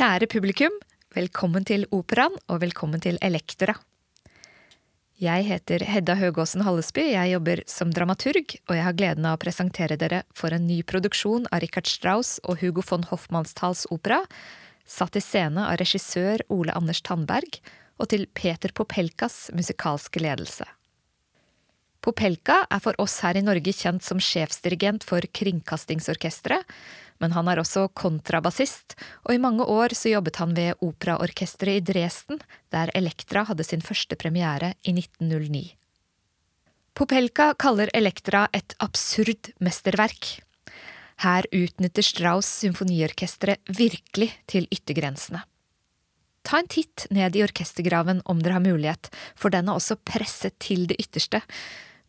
Kjære 0.00 0.30
publikum, 0.32 0.72
velkommen 1.12 1.66
til 1.68 1.82
Operaen 1.92 2.38
og 2.48 2.62
velkommen 2.62 3.02
til 3.04 3.18
Elektra. 3.20 3.74
Jeg 5.20 5.44
heter 5.44 5.82
Hedda 5.84 6.14
Høgåsen 6.16 6.62
Hallesby, 6.64 7.02
jeg 7.12 7.34
jobber 7.34 7.60
som 7.68 7.90
dramaturg, 7.92 8.54
og 8.70 8.72
jeg 8.78 8.86
har 8.86 8.96
gleden 8.96 9.28
av 9.28 9.36
å 9.36 9.42
presentere 9.42 9.98
dere 10.00 10.22
for 10.32 10.56
en 10.56 10.64
ny 10.64 10.78
produksjon 10.88 11.44
av 11.52 11.60
Richard 11.60 11.90
Strauss 11.92 12.38
og 12.48 12.62
Hugo 12.62 12.80
von 12.88 13.04
Hoffmannsthals 13.10 13.84
opera, 13.92 14.22
satt 14.88 15.20
i 15.20 15.24
scene 15.26 15.68
av 15.68 15.76
regissør 15.82 16.46
Ole 16.48 16.72
Anders 16.72 17.04
Tandberg 17.04 17.60
og 18.00 18.08
til 18.14 18.24
Peter 18.32 18.72
Popelkas 18.72 19.50
musikalske 19.52 20.24
ledelse. 20.24 20.64
Popelka 22.00 22.62
er 22.72 22.80
for 22.80 22.96
oss 23.02 23.18
her 23.20 23.36
i 23.36 23.44
Norge 23.44 23.74
kjent 23.76 24.04
som 24.04 24.20
sjefsdirigent 24.22 25.04
for 25.04 25.20
Kringkastingsorkesteret, 25.20 26.64
men 27.20 27.34
han 27.36 27.48
er 27.52 27.60
også 27.60 27.90
kontrabassist, 27.92 28.94
og 29.28 29.34
i 29.34 29.42
mange 29.42 29.66
år 29.68 29.92
så 29.96 30.14
jobbet 30.14 30.40
han 30.40 30.54
ved 30.56 30.80
operaorkesteret 30.80 31.82
i 31.82 31.84
Dresden, 31.92 32.40
der 32.72 32.92
Elektra 32.96 33.44
hadde 33.50 33.66
sin 33.68 33.84
første 33.84 34.16
premiere 34.16 34.72
i 34.80 34.94
1909. 34.96 35.66
Popelka 36.96 37.52
kaller 37.60 37.92
Elektra 37.94 38.46
et 38.56 38.72
absurd 38.80 39.52
mesterverk. 39.60 40.40
Her 41.20 41.44
utnytter 41.52 42.04
Strauss 42.04 42.48
symfoniorkesteret 42.62 43.60
virkelig 43.76 44.32
til 44.48 44.64
yttergrensene. 44.72 45.44
Ta 46.48 46.62
en 46.62 46.70
titt 46.72 47.04
ned 47.12 47.36
i 47.36 47.44
orkestergraven 47.44 48.22
om 48.24 48.40
dere 48.40 48.56
har 48.56 48.64
mulighet, 48.64 49.12
for 49.36 49.52
den 49.52 49.68
er 49.68 49.76
også 49.76 49.98
presset 50.00 50.56
til 50.62 50.86
det 50.88 50.96
ytterste. 51.02 51.42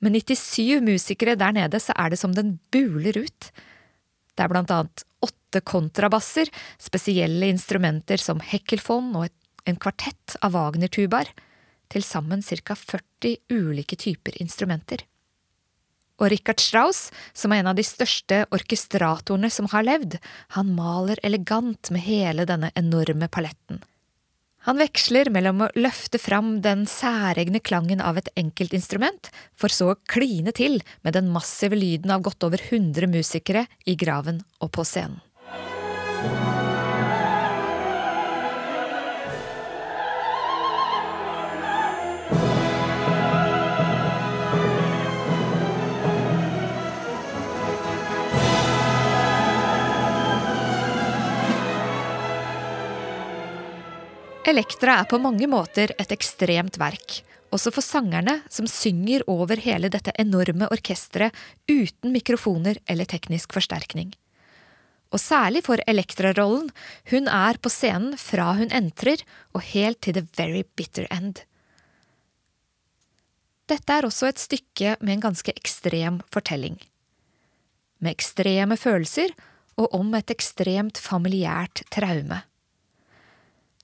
Med 0.02 0.18
97 0.18 0.82
musikere 0.82 1.38
der 1.38 1.54
nede 1.54 1.80
så 1.80 1.94
er 1.94 2.10
det 2.10 2.20
som 2.20 2.34
den 2.34 2.56
buler 2.74 3.22
ut. 3.22 3.52
Det 4.34 4.44
er 4.44 4.50
blant 4.50 4.74
annet 4.74 5.04
åtte 5.22 5.62
kontrabasser, 5.62 6.50
spesielle 6.82 7.52
instrumenter 7.52 8.18
som 8.22 8.42
hekkelfon 8.42 9.14
og 9.20 9.30
en 9.70 9.78
kvartett 9.78 10.38
av 10.42 10.56
Wagner-tubaer, 10.56 11.30
til 11.92 12.06
sammen 12.08 12.42
ca 12.42 12.76
40 12.76 13.36
ulike 13.52 14.00
typer 14.00 14.38
instrumenter. 14.42 15.04
Og 16.22 16.30
Richard 16.32 16.62
Strauss, 16.62 17.10
som 17.34 17.52
er 17.52 17.62
en 17.62 17.72
av 17.72 17.78
de 17.78 17.86
største 17.86 18.44
orkestratorene 18.54 19.50
som 19.54 19.68
har 19.74 19.86
levd, 19.86 20.18
han 20.56 20.74
maler 20.78 21.22
elegant 21.26 21.92
med 21.94 22.06
hele 22.06 22.46
denne 22.50 22.72
enorme 22.78 23.30
paletten. 23.30 23.82
Han 24.68 24.78
veksler 24.78 25.32
mellom 25.34 25.64
å 25.66 25.72
løfte 25.74 26.20
fram 26.22 26.60
den 26.62 26.84
særegne 26.90 27.64
klangen 27.66 28.02
av 28.04 28.20
et 28.22 28.30
enkeltinstrument, 28.38 29.32
for 29.58 29.74
så 29.74 29.94
å 29.96 30.00
kline 30.06 30.54
til 30.54 30.78
med 31.02 31.18
den 31.18 31.32
massive 31.34 31.80
lyden 31.80 32.14
av 32.14 32.22
godt 32.28 32.46
over 32.46 32.62
100 32.62 33.10
musikere 33.10 33.66
i 33.90 33.98
graven 33.98 34.44
og 34.62 34.74
på 34.78 34.86
scenen. 34.86 35.18
Elektra 54.52 54.98
er 55.00 55.06
på 55.08 55.16
mange 55.22 55.48
måter 55.48 55.94
et 55.96 56.10
ekstremt 56.12 56.76
verk, 56.82 57.22
også 57.56 57.72
for 57.72 57.86
sangerne 57.86 58.42
som 58.52 58.68
synger 58.68 59.24
over 59.32 59.62
hele 59.64 59.88
dette 59.94 60.12
enorme 60.20 60.68
orkesteret 60.76 61.38
uten 61.72 62.12
mikrofoner 62.12 62.82
eller 62.92 63.08
teknisk 63.08 63.56
forsterkning. 63.56 64.10
Og 65.16 65.24
særlig 65.24 65.64
for 65.64 65.80
Elektra-rollen, 65.88 66.68
hun 67.14 67.32
er 67.32 67.62
på 67.64 67.72
scenen 67.72 68.20
fra 68.20 68.50
hun 68.60 68.76
entrer 68.76 69.24
og 69.56 69.64
helt 69.72 70.02
til 70.04 70.20
the 70.20 70.26
very 70.36 70.66
bitter 70.76 71.08
end. 71.16 71.46
Dette 73.72 73.88
er 73.88 74.04
også 74.04 74.34
et 74.34 74.44
stykke 74.44 74.98
med 75.00 75.16
en 75.16 75.28
ganske 75.30 75.56
ekstrem 75.56 76.20
fortelling. 76.28 76.76
Med 78.04 78.18
ekstreme 78.18 78.76
følelser 78.76 79.32
og 79.80 79.94
om 79.96 80.12
et 80.20 80.32
ekstremt 80.36 81.00
familiært 81.00 81.86
traume. 81.88 82.44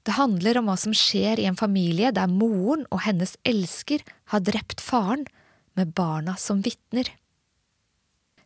Det 0.08 0.16
handler 0.16 0.62
om 0.62 0.70
hva 0.70 0.78
som 0.80 0.94
skjer 0.96 1.42
i 1.42 1.46
en 1.50 1.58
familie 1.60 2.14
der 2.16 2.32
moren 2.32 2.86
og 2.96 3.02
hennes 3.04 3.36
elsker 3.44 4.06
har 4.32 4.46
drept 4.48 4.80
faren, 4.80 5.26
med 5.78 5.92
barna 5.94 6.34
som 6.42 6.64
vitner. 6.66 7.12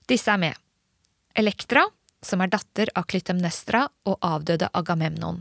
Disse 0.10 0.34
er 0.34 0.40
med. 0.42 0.58
Elektra, 1.38 1.86
som 2.20 2.42
er 2.44 2.50
datter 2.52 2.90
av 2.98 3.06
Klytemnestra 3.08 3.86
og 4.10 4.18
avdøde 4.26 4.68
Agamemnon. 4.76 5.40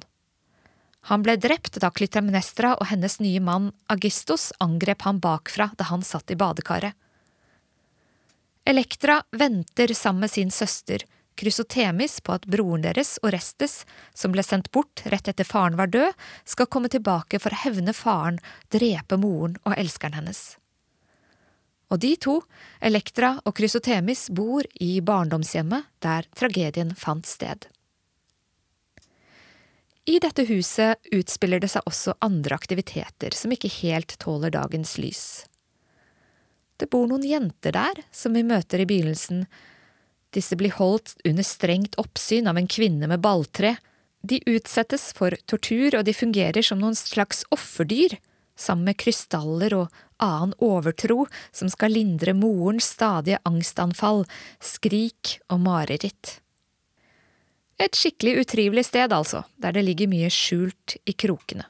Han 1.09 1.25
ble 1.25 1.35
drept 1.41 1.81
da 1.83 1.91
Klytemnestra 1.91 2.77
og 2.77 2.87
hennes 2.93 3.17
nye 3.25 3.41
mann 3.43 3.73
Agistos 3.91 4.51
angrep 4.61 5.03
ham 5.09 5.19
bakfra 5.25 5.71
da 5.81 5.89
han 5.89 6.05
satt 6.07 6.31
i 6.31 6.39
badekaret. 6.39 6.95
Elektra 8.69 9.23
venter 9.33 9.97
sammen 9.97 10.29
med 10.29 10.31
sin 10.31 10.53
søster, 10.55 11.03
Krysotemis 11.41 12.19
på 12.21 12.35
at 12.37 12.45
broren 12.45 12.83
deres, 12.85 13.15
Orestes, 13.25 13.87
som 14.13 14.35
ble 14.35 14.45
sendt 14.45 14.69
bort 14.77 15.01
rett 15.09 15.31
etter 15.33 15.49
faren 15.49 15.79
var 15.79 15.89
død, 15.89 16.13
skal 16.45 16.69
komme 16.69 16.91
tilbake 16.93 17.41
for 17.41 17.55
å 17.55 17.61
hevne 17.63 17.95
faren, 17.97 18.43
drepe 18.69 19.17
moren 19.17 19.57
og 19.65 19.79
elskeren 19.81 20.19
hennes. 20.19 20.43
Og 21.89 22.03
de 22.05 22.13
to, 22.21 22.37
Elektra 22.85 23.39
og 23.49 23.57
Krysotemis, 23.57 24.29
bor 24.37 24.69
i 24.85 24.99
barndomshjemmet 25.01 25.89
der 26.05 26.29
tragedien 26.37 26.93
fant 26.93 27.27
sted. 27.27 27.65
I 30.05 30.21
dette 30.21 30.45
huset 30.45 31.01
utspiller 31.17 31.65
det 31.65 31.73
seg 31.73 31.89
også 31.89 32.19
andre 32.21 32.61
aktiviteter 32.61 33.33
som 33.37 33.57
ikke 33.57 33.73
helt 33.81 34.19
tåler 34.21 34.53
dagens 34.53 34.99
lys. 35.01 35.25
Det 36.77 36.93
bor 36.93 37.09
noen 37.09 37.25
jenter 37.25 37.73
der, 37.77 38.05
som 38.13 38.37
vi 38.37 38.45
møter 38.45 38.85
i 38.85 38.89
begynnelsen, 38.89 39.47
disse 40.35 40.57
blir 40.57 40.75
holdt 40.77 41.17
under 41.27 41.47
strengt 41.47 41.97
oppsyn 41.99 42.49
av 42.51 42.59
en 42.59 42.69
kvinne 42.71 43.09
med 43.11 43.23
balltre. 43.25 43.77
De 44.23 44.41
utsettes 44.47 45.11
for 45.17 45.35
tortur, 45.51 45.97
og 45.99 46.05
de 46.07 46.15
fungerer 46.15 46.63
som 46.63 46.81
noen 46.83 46.99
slags 46.99 47.43
offerdyr, 47.51 48.19
sammen 48.61 48.91
med 48.91 48.99
krystaller 49.01 49.75
og 49.75 50.01
annen 50.21 50.53
overtro 50.61 51.25
som 51.53 51.71
skal 51.73 51.95
lindre 51.97 52.35
morens 52.37 52.93
stadige 52.95 53.41
angstanfall, 53.49 54.27
skrik 54.61 55.39
og 55.49 55.63
mareritt. 55.65 56.37
Et 57.81 57.97
skikkelig 57.97 58.43
utrivelig 58.43 58.85
sted, 58.91 59.13
altså, 59.13 59.47
der 59.57 59.73
det 59.73 59.87
ligger 59.87 60.11
mye 60.13 60.29
skjult 60.29 60.99
i 61.09 61.17
krokene. 61.17 61.65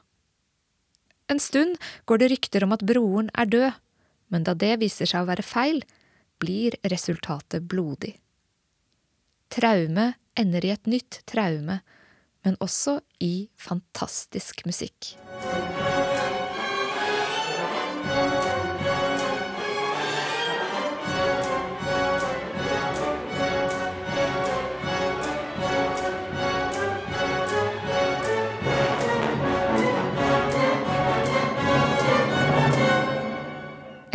En 1.31 1.39
stund 1.39 1.77
går 2.05 2.19
det 2.19 2.31
rykter 2.33 2.65
om 2.65 2.75
at 2.75 2.83
broren 2.83 3.31
er 3.39 3.47
død, 3.47 3.71
men 4.35 4.43
da 4.43 4.53
det 4.53 4.81
viser 4.83 5.07
seg 5.07 5.23
å 5.23 5.29
være 5.29 5.47
feil, 5.47 5.79
blir 6.41 6.75
resultatet 6.91 7.63
blodig. 7.71 8.17
Traume 9.51 10.13
ender 10.39 10.65
i 10.65 10.69
et 10.71 10.87
nytt 10.87 11.17
traume, 11.27 11.81
men 12.45 12.55
også 12.63 13.01
i 13.19 13.49
fantastisk 13.59 14.63
musikk. 14.63 15.11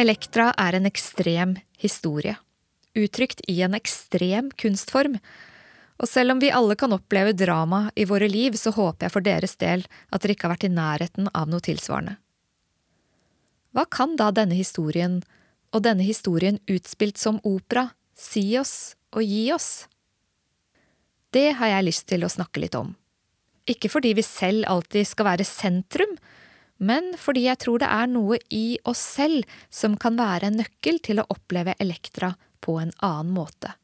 Elektra 0.01 0.49
er 0.57 0.81
en 0.81 0.89
ekstrem 0.89 1.57
historie 1.77 2.39
uttrykt 2.97 3.43
i 3.51 3.60
en 3.66 3.77
ekstrem 3.77 4.51
kunstform. 4.59 5.19
Og 5.97 6.09
selv 6.10 6.34
om 6.34 6.43
vi 6.43 6.53
alle 6.53 6.77
kan 6.77 6.93
oppleve 6.93 7.33
drama 7.37 7.87
i 7.97 8.04
våre 8.09 8.28
liv, 8.28 8.57
så 8.60 8.72
håper 8.77 9.07
jeg 9.07 9.15
for 9.15 9.25
deres 9.25 9.57
del 9.60 9.87
at 10.10 10.22
dere 10.22 10.37
ikke 10.37 10.48
har 10.48 10.57
vært 10.57 10.69
i 10.69 10.72
nærheten 10.72 11.31
av 11.33 11.48
noe 11.48 11.65
tilsvarende. 11.65 12.19
Hva 13.77 13.84
kan 13.93 14.15
da 14.16 14.31
denne 14.33 14.57
historien, 14.57 15.21
og 15.75 15.84
denne 15.84 16.04
historien 16.04 16.60
utspilt 16.71 17.21
som 17.21 17.41
opera, 17.45 17.91
si 18.16 18.54
oss 18.57 18.97
og 19.13 19.25
gi 19.25 19.51
oss? 19.53 19.87
Det 21.33 21.51
har 21.59 21.75
jeg 21.75 21.89
lyst 21.89 22.07
til 22.09 22.25
å 22.25 22.33
snakke 22.33 22.63
litt 22.63 22.77
om. 22.78 22.95
Ikke 23.69 23.91
fordi 23.93 24.15
vi 24.16 24.25
selv 24.25 24.65
alltid 24.71 25.09
skal 25.09 25.28
være 25.33 25.48
sentrum, 25.48 26.15
men 26.77 27.15
fordi 27.21 27.47
jeg 27.48 27.60
tror 27.60 27.81
det 27.83 27.89
er 27.93 28.09
noe 28.09 28.39
i 28.53 28.78
oss 28.89 29.01
selv 29.16 29.45
som 29.72 29.97
kan 30.01 30.16
være 30.16 30.48
en 30.51 30.60
nøkkel 30.60 31.01
til 31.04 31.21
å 31.21 31.28
oppleve 31.33 31.75
Elektra 31.83 32.34
på 32.61 32.79
en 32.81 32.93
annen 33.05 33.35
måte. 33.37 33.75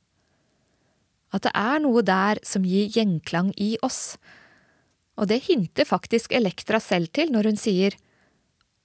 At 1.32 1.46
det 1.46 1.52
er 1.56 1.80
noe 1.80 2.04
der 2.04 2.40
som 2.46 2.64
gir 2.68 2.90
gjenklang 2.92 3.52
i 3.56 3.74
oss. 3.82 4.16
Og 5.16 5.28
det 5.30 5.44
hinter 5.48 5.88
faktisk 5.88 6.32
Elektra 6.36 6.80
selv 6.80 7.12
til 7.16 7.32
når 7.32 7.52
hun 7.52 7.60
sier 7.60 7.96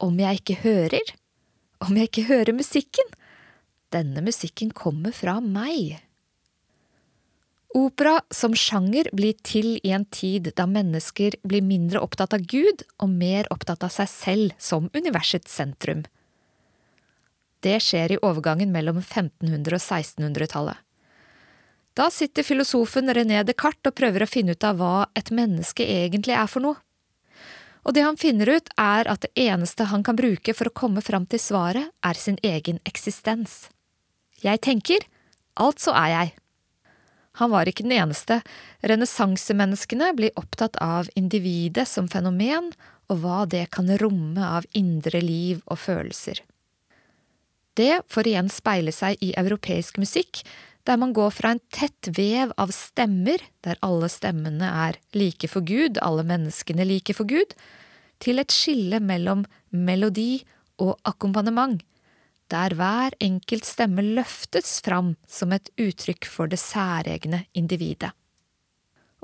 om 0.04 0.19
jeg 0.22 0.42
ikke 0.42 0.60
hører, 0.62 1.13
om 1.84 1.95
jeg 1.98 2.10
ikke 2.12 2.28
hører 2.30 2.54
musikken, 2.56 3.07
denne 3.94 4.22
musikken 4.22 4.72
kommer 4.75 5.16
fra 5.16 5.39
meg. 5.42 5.98
Opera 7.78 8.22
som 8.34 8.56
sjanger 8.57 9.10
blir 9.16 9.36
til 9.45 9.75
i 9.84 9.92
en 9.95 10.06
tid 10.10 10.51
da 10.57 10.66
mennesker 10.69 11.36
blir 11.48 11.66
mindre 11.66 12.01
opptatt 12.04 12.34
av 12.38 12.45
Gud 12.50 12.84
og 13.04 13.12
mer 13.12 13.50
opptatt 13.54 13.84
av 13.86 13.92
seg 13.94 14.10
selv 14.12 14.56
som 14.62 14.89
universets 14.95 15.51
sentrum. 15.60 16.06
Det 17.67 17.81
skjer 17.83 18.15
i 18.15 18.19
overgangen 18.23 18.71
mellom 18.71 19.01
1500- 19.01 19.75
og 19.75 19.81
1600-tallet. 19.83 20.83
Da 21.97 22.11
sitter 22.13 22.45
filosofen 22.45 23.09
René 23.09 23.41
Descartes 23.43 23.89
og 23.89 23.97
prøver 23.97 24.23
å 24.23 24.29
finne 24.29 24.53
ut 24.53 24.65
av 24.67 24.77
hva 24.79 25.07
et 25.17 25.31
menneske 25.33 25.83
egentlig 25.83 26.35
er 26.37 26.47
for 26.51 26.63
noe. 26.63 26.77
Og 27.87 27.95
det 27.95 28.03
han 28.05 28.19
finner 28.19 28.51
ut, 28.51 28.69
er 28.77 29.07
at 29.09 29.23
det 29.23 29.31
eneste 29.47 29.87
han 29.89 30.03
kan 30.05 30.17
bruke 30.19 30.53
for 30.53 30.69
å 30.69 30.75
komme 30.75 31.01
fram 31.01 31.25
til 31.25 31.41
svaret, 31.41 31.87
er 32.03 32.19
sin 32.19 32.37
egen 32.45 32.81
eksistens. 32.85 33.69
Jeg 34.43 34.61
tenker, 34.61 35.07
altså 35.55 35.95
er 35.95 36.11
jeg. 36.13 36.33
Han 37.41 37.53
var 37.53 37.69
ikke 37.69 37.85
den 37.87 37.95
eneste. 37.95 38.41
Renessansemenneskene 38.85 40.11
blir 40.17 40.35
opptatt 40.39 40.77
av 40.83 41.09
individet 41.15 41.87
som 41.89 42.11
fenomen, 42.11 42.73
og 43.07 43.23
hva 43.23 43.45
det 43.49 43.69
kan 43.71 43.89
romme 44.01 44.43
av 44.59 44.67
indre 44.75 45.23
liv 45.23 45.63
og 45.65 45.79
følelser. 45.79 46.43
Det 47.77 48.01
får 48.09 48.31
igjen 48.31 48.50
speile 48.50 48.94
seg 48.95 49.21
i 49.21 49.33
europeisk 49.38 50.00
musikk, 50.01 50.41
der 50.88 50.97
man 50.97 51.13
går 51.13 51.33
fra 51.35 51.51
en 51.53 51.63
tett 51.74 52.09
vev 52.15 52.53
av 52.57 52.71
stemmer, 52.74 53.41
der 53.62 53.79
alle 53.85 54.07
stemmene 54.09 54.69
er 54.88 54.97
like 55.18 55.50
for 55.51 55.65
Gud, 55.68 56.00
alle 56.01 56.24
menneskene 56.25 56.88
like 56.88 57.13
for 57.13 57.27
Gud, 57.29 57.53
til 58.24 58.41
et 58.41 58.53
skille 58.56 59.01
mellom 59.03 59.44
melodi 59.69 60.45
og 60.81 60.95
akkompagnement, 61.06 61.83
der 62.47 62.74
hver 62.79 63.18
enkelt 63.21 63.68
stemme 63.68 64.06
løftes 64.15 64.79
fram 64.85 65.15
som 65.27 65.51
et 65.51 65.69
uttrykk 65.75 66.29
for 66.31 66.50
det 66.50 66.62
særegne 66.62 67.44
individet. 67.57 68.13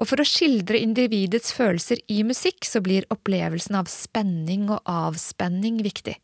Og 0.01 0.09
for 0.09 0.19
å 0.19 0.27
skildre 0.27 0.81
individets 0.81 1.53
følelser 1.55 2.01
i 2.11 2.23
musikk, 2.27 2.65
så 2.65 2.81
blir 2.83 3.07
opplevelsen 3.13 3.77
av 3.79 3.89
spenning 3.91 4.67
og 4.73 4.81
avspenning 4.89 5.79
viktig. 5.85 6.17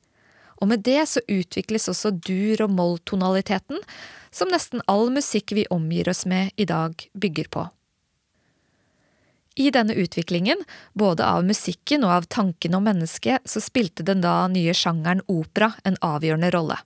Og 0.60 0.68
med 0.68 0.84
det 0.84 1.02
så 1.08 1.24
utvikles 1.28 1.88
også 1.92 2.12
dur- 2.20 2.66
og 2.66 2.72
moll-tonaliteten, 2.76 3.80
som 4.32 4.52
nesten 4.52 4.84
all 4.92 5.10
musikk 5.14 5.56
vi 5.56 5.66
omgir 5.72 6.10
oss 6.12 6.26
med 6.30 6.52
i 6.60 6.68
dag, 6.70 6.94
bygger 7.14 7.48
på. 7.50 7.66
I 9.60 9.72
denne 9.76 9.96
utviklingen, 10.00 10.62
både 10.94 11.26
av 11.26 11.44
musikken 11.44 12.06
og 12.08 12.14
av 12.14 12.28
tanken 12.32 12.78
om 12.78 12.86
mennesket, 12.86 13.44
så 13.44 13.60
spilte 13.64 14.06
den 14.08 14.22
da 14.24 14.46
nye 14.48 14.76
sjangeren 14.78 15.24
opera 15.28 15.74
en 15.84 15.98
avgjørende 16.06 16.52
rolle. 16.56 16.78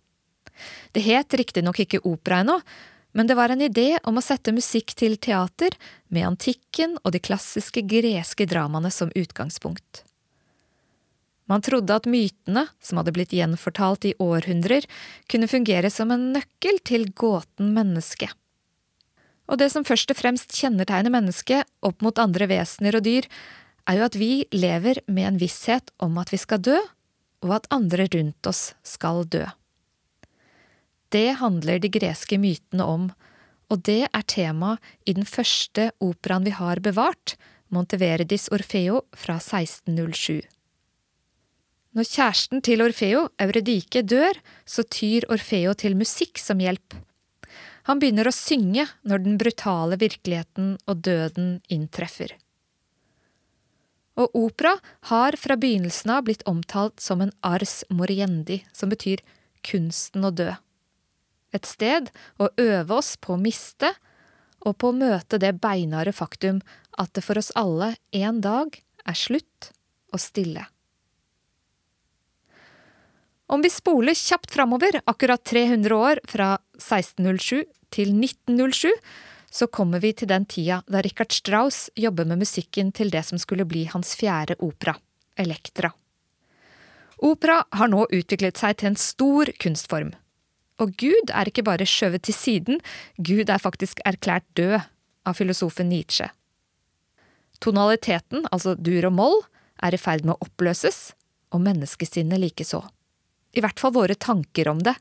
Det 0.94 1.04
het 1.06 1.34
riktignok 1.38 1.84
ikke 1.84 2.02
opera 2.08 2.42
ennå, 2.42 2.60
men 3.14 3.30
det 3.30 3.38
var 3.38 3.54
en 3.54 3.62
idé 3.62 4.00
om 4.10 4.18
å 4.18 4.26
sette 4.26 4.54
musikk 4.56 4.96
til 4.98 5.20
teater 5.22 5.76
med 6.10 6.26
antikken 6.32 6.98
og 7.04 7.14
de 7.14 7.22
klassiske 7.22 7.86
greske 7.86 8.48
dramaene 8.50 8.90
som 8.94 9.14
utgangspunkt. 9.14 10.02
Man 11.52 11.64
trodde 11.64 11.96
at 11.96 12.08
mytene, 12.08 12.68
som 12.80 13.00
hadde 13.00 13.14
blitt 13.16 13.34
gjenfortalt 13.36 14.08
i 14.08 14.14
århundrer, 14.22 14.86
kunne 15.32 15.50
fungere 15.52 15.92
som 15.92 16.14
en 16.14 16.30
nøkkel 16.36 16.80
til 16.88 17.10
gåten 17.12 17.74
menneske. 17.76 18.30
Og 19.52 19.60
det 19.60 19.70
som 19.74 19.84
først 19.84 20.14
og 20.14 20.20
fremst 20.20 20.56
kjennetegner 20.56 21.12
mennesket 21.12 21.68
opp 21.84 22.04
mot 22.06 22.20
andre 22.22 22.48
vesener 22.52 22.96
og 22.96 23.04
dyr, 23.06 23.28
er 23.90 24.00
jo 24.00 24.06
at 24.08 24.16
vi 24.16 24.32
lever 24.56 25.02
med 25.12 25.34
en 25.34 25.42
visshet 25.42 25.92
om 26.04 26.16
at 26.22 26.32
vi 26.32 26.40
skal 26.40 26.64
dø, 26.64 26.78
og 27.44 27.58
at 27.58 27.68
andre 27.76 28.08
rundt 28.08 28.48
oss 28.48 28.72
skal 28.88 29.26
dø. 29.28 29.44
Det 31.12 31.36
handler 31.44 31.82
de 31.84 31.92
greske 31.94 32.40
mytene 32.42 32.88
om, 32.88 33.10
og 33.70 33.84
det 33.86 34.06
er 34.08 34.26
tema 34.32 34.78
i 35.06 35.14
den 35.18 35.28
første 35.28 35.92
operaen 36.02 36.48
vi 36.48 36.56
har 36.56 36.82
bevart, 36.84 37.36
Monteverdis 37.74 38.48
Orfeo 38.54 39.02
fra 39.18 39.40
1607. 39.42 40.53
Når 41.94 42.08
kjæresten 42.10 42.62
til 42.66 42.82
Orfeo, 42.82 43.28
Euredike, 43.42 44.02
dør, 44.02 44.40
så 44.66 44.82
tyr 44.82 45.28
Orfeo 45.30 45.76
til 45.78 45.94
musikk 45.98 46.42
som 46.42 46.62
hjelp. 46.64 46.96
Han 47.86 48.00
begynner 48.02 48.30
å 48.30 48.34
synge 48.34 48.88
når 49.06 49.22
den 49.26 49.38
brutale 49.38 50.00
virkeligheten 50.02 50.78
og 50.88 51.04
døden 51.06 51.60
inntreffer. 51.70 52.34
Og 54.18 54.34
opera 54.38 54.74
har 55.10 55.38
fra 55.42 55.58
begynnelsen 55.58 56.16
av 56.16 56.26
blitt 56.26 56.46
omtalt 56.50 57.02
som 57.02 57.22
en 57.22 57.34
ars 57.46 57.82
moriendi, 57.94 58.62
som 58.74 58.90
betyr 58.94 59.22
kunsten 59.66 60.26
å 60.26 60.34
dø. 60.34 60.50
Et 61.54 61.66
sted 61.70 62.10
å 62.42 62.50
øve 62.58 62.98
oss 62.98 63.14
på 63.22 63.36
å 63.36 63.42
miste, 63.42 63.94
og 64.66 64.80
på 64.80 64.90
å 64.90 64.98
møte 64.98 65.38
det 65.38 65.60
beinharde 65.62 66.14
faktum 66.16 66.62
at 66.98 67.14
det 67.14 67.26
for 67.26 67.38
oss 67.38 67.52
alle 67.60 67.94
en 68.16 68.42
dag 68.42 68.78
er 69.06 69.18
slutt 69.18 69.74
og 70.14 70.22
stille. 70.24 70.73
Om 73.54 73.62
vi 73.62 73.70
spoler 73.70 74.14
kjapt 74.18 74.52
framover, 74.52 74.96
akkurat 75.06 75.44
300 75.44 75.96
år, 75.96 76.20
fra 76.26 76.56
1607 76.80 77.66
til 77.94 78.10
1907, 78.18 78.90
så 79.54 79.68
kommer 79.68 80.02
vi 80.02 80.10
til 80.18 80.32
den 80.32 80.48
tida 80.50 80.80
da 80.90 81.04
Richard 81.06 81.36
Strauss 81.36 81.92
jobber 81.94 82.26
med 82.26 82.42
musikken 82.42 82.90
til 82.98 83.12
det 83.14 83.22
som 83.28 83.38
skulle 83.38 83.68
bli 83.70 83.84
hans 83.92 84.16
fjerde 84.18 84.56
opera, 84.58 84.96
Elektra. 85.38 85.92
Opera 87.22 87.60
har 87.78 87.92
nå 87.94 88.08
utviklet 88.10 88.58
seg 88.58 88.80
til 88.80 88.90
en 88.90 88.98
stor 88.98 89.54
kunstform. 89.62 90.10
Og 90.82 90.98
Gud 90.98 91.30
er 91.30 91.54
ikke 91.54 91.68
bare 91.70 91.86
skjøvet 91.86 92.26
til 92.26 92.38
siden, 92.40 92.82
Gud 93.22 93.54
er 93.54 93.62
faktisk 93.62 94.02
erklært 94.02 94.50
død 94.58 94.80
av 95.30 95.38
filosofen 95.38 95.94
Nietzsche. 95.94 96.32
Tonaliteten, 97.62 98.50
altså 98.50 98.74
dur 98.74 99.12
og 99.12 99.16
moll, 99.22 99.40
er 99.78 99.94
i 99.94 100.02
ferd 100.02 100.26
med 100.26 100.40
å 100.40 100.50
oppløses, 100.50 101.12
og 101.54 101.62
menneskesinnet 101.70 102.42
likeså 102.48 102.82
i 103.54 103.64
hvert 103.64 103.80
fall 103.80 103.94
våre 103.96 104.18
tanker 104.18 104.68
om 104.72 104.82
det. 104.84 104.96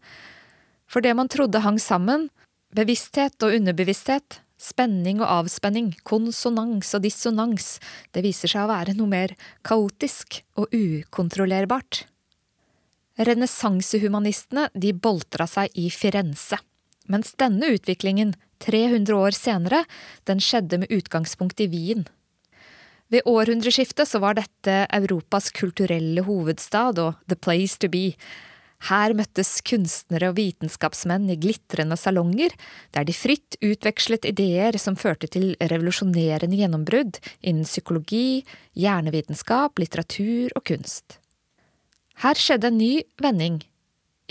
For 0.89 1.05
det 1.05 1.15
man 1.17 1.31
trodde 1.33 1.65
hang 1.65 1.81
sammen, 1.81 2.29
bevissthet 2.77 3.41
og 3.45 3.57
underbevissthet, 3.57 4.41
spenning 4.63 5.21
og 5.23 5.31
avspenning, 5.41 5.91
konsonans 6.07 6.93
og 6.97 7.05
dissonans, 7.05 7.77
det 8.15 8.23
viser 8.25 8.53
seg 8.53 8.65
å 8.65 8.71
være 8.71 8.95
noe 8.99 9.11
mer 9.11 9.35
kaotisk 9.67 10.43
og 10.61 10.71
ukontrollerbart. 10.71 12.05
Renessansehumanistene 13.21 14.69
de 14.73 14.95
boltra 14.97 15.49
seg 15.51 15.75
i 15.79 15.91
Firenze, 15.93 16.61
mens 17.11 17.35
denne 17.41 17.75
utviklingen, 17.75 18.37
300 18.63 19.17
år 19.19 19.35
senere, 19.37 19.83
den 20.29 20.41
skjedde 20.41 20.79
med 20.85 20.93
utgangspunkt 20.95 21.61
i 21.61 21.67
Wien. 21.73 22.07
Ved 23.13 23.27
århundreskiftet 23.29 24.09
så 24.09 24.23
var 24.23 24.39
dette 24.39 24.87
Europas 24.97 25.51
kulturelle 25.53 26.25
hovedstad 26.25 27.01
og 27.03 27.19
the 27.29 27.37
place 27.37 27.77
to 27.77 27.91
be. 27.93 28.15
Her 28.89 29.13
møttes 29.15 29.51
kunstnere 29.69 30.31
og 30.33 30.39
vitenskapsmenn 30.39 31.29
i 31.31 31.37
glitrende 31.39 31.99
salonger, 32.01 32.55
der 32.97 33.05
de 33.07 33.15
fritt 33.15 33.59
utvekslet 33.63 34.25
ideer 34.33 34.79
som 34.81 34.97
førte 34.99 35.29
til 35.31 35.53
revolusjonerende 35.61 36.57
gjennombrudd 36.59 37.21
innen 37.45 37.69
psykologi, 37.69 38.43
hjernevitenskap, 38.81 39.77
litteratur 39.79 40.57
og 40.57 40.65
kunst. 40.73 41.21
Her 42.25 42.41
skjedde 42.41 42.73
en 42.73 42.81
ny 42.81 42.93
vending, 43.23 43.61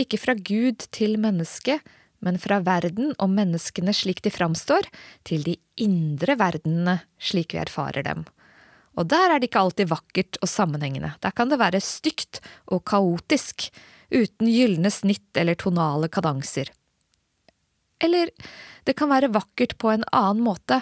ikke 0.02 0.20
fra 0.20 0.36
Gud 0.36 0.90
til 0.92 1.20
menneske, 1.22 1.80
men 2.22 2.42
fra 2.42 2.60
verden 2.66 3.14
og 3.22 3.30
menneskene 3.30 3.94
slik 3.96 4.26
de 4.26 4.34
framstår, 4.34 4.90
til 5.24 5.46
de 5.46 5.56
indre 5.78 6.36
verdenene 6.42 7.04
slik 7.22 7.54
vi 7.54 7.62
erfarer 7.62 8.04
dem 8.10 8.26
og 9.02 9.10
der 9.10 9.34
er 9.34 9.42
det 9.42 9.50
ikke 9.50 9.64
alltid 9.66 9.90
vakkert 9.92 10.38
og 10.42 10.50
sammenhengende, 10.50 11.16
der 11.24 11.34
kan 11.34 11.50
det 11.50 11.60
være 11.62 11.82
stygt 11.84 12.42
og 12.72 12.84
kaotisk, 12.90 13.72
uten 14.12 14.50
gylne 14.52 14.92
snitt 14.92 15.40
eller 15.40 15.58
tonale 15.58 16.10
kadanser. 16.12 16.70
Eller 18.02 18.32
det 18.86 18.98
kan 18.98 19.12
være 19.12 19.32
vakkert 19.34 19.78
på 19.82 19.92
en 19.94 20.06
annen 20.12 20.44
måte, 20.46 20.82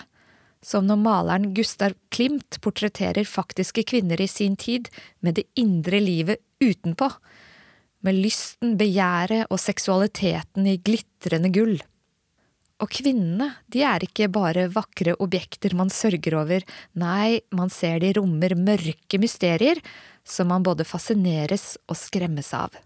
som 0.66 0.88
når 0.88 1.00
maleren 1.00 1.52
Gustav 1.56 1.96
Klimt 2.12 2.60
portretterer 2.64 3.28
faktiske 3.28 3.86
kvinner 3.88 4.20
i 4.20 4.28
sin 4.28 4.58
tid 4.60 4.90
med 5.24 5.40
det 5.40 5.48
indre 5.60 6.02
livet 6.04 6.42
utenpå, 6.60 7.08
med 8.04 8.16
lysten, 8.16 8.78
begjæret 8.80 9.48
og 9.52 9.60
seksualiteten 9.60 10.68
i 10.68 10.78
glitrende 10.80 11.52
gull. 11.52 11.80
Og 12.80 12.88
kvinnene, 12.96 13.50
de 13.68 13.84
er 13.84 14.06
ikke 14.06 14.30
bare 14.32 14.70
vakre 14.72 15.18
objekter 15.20 15.76
man 15.76 15.92
sørger 15.92 16.38
over, 16.40 16.64
nei, 16.96 17.42
man 17.52 17.72
ser 17.74 18.00
de 18.00 18.14
rommer 18.16 18.56
mørke 18.56 19.20
mysterier 19.20 19.82
som 20.24 20.48
man 20.52 20.64
både 20.64 20.88
fascineres 20.88 21.74
og 21.90 21.98
skremmes 22.00 22.54
av. 22.56 22.78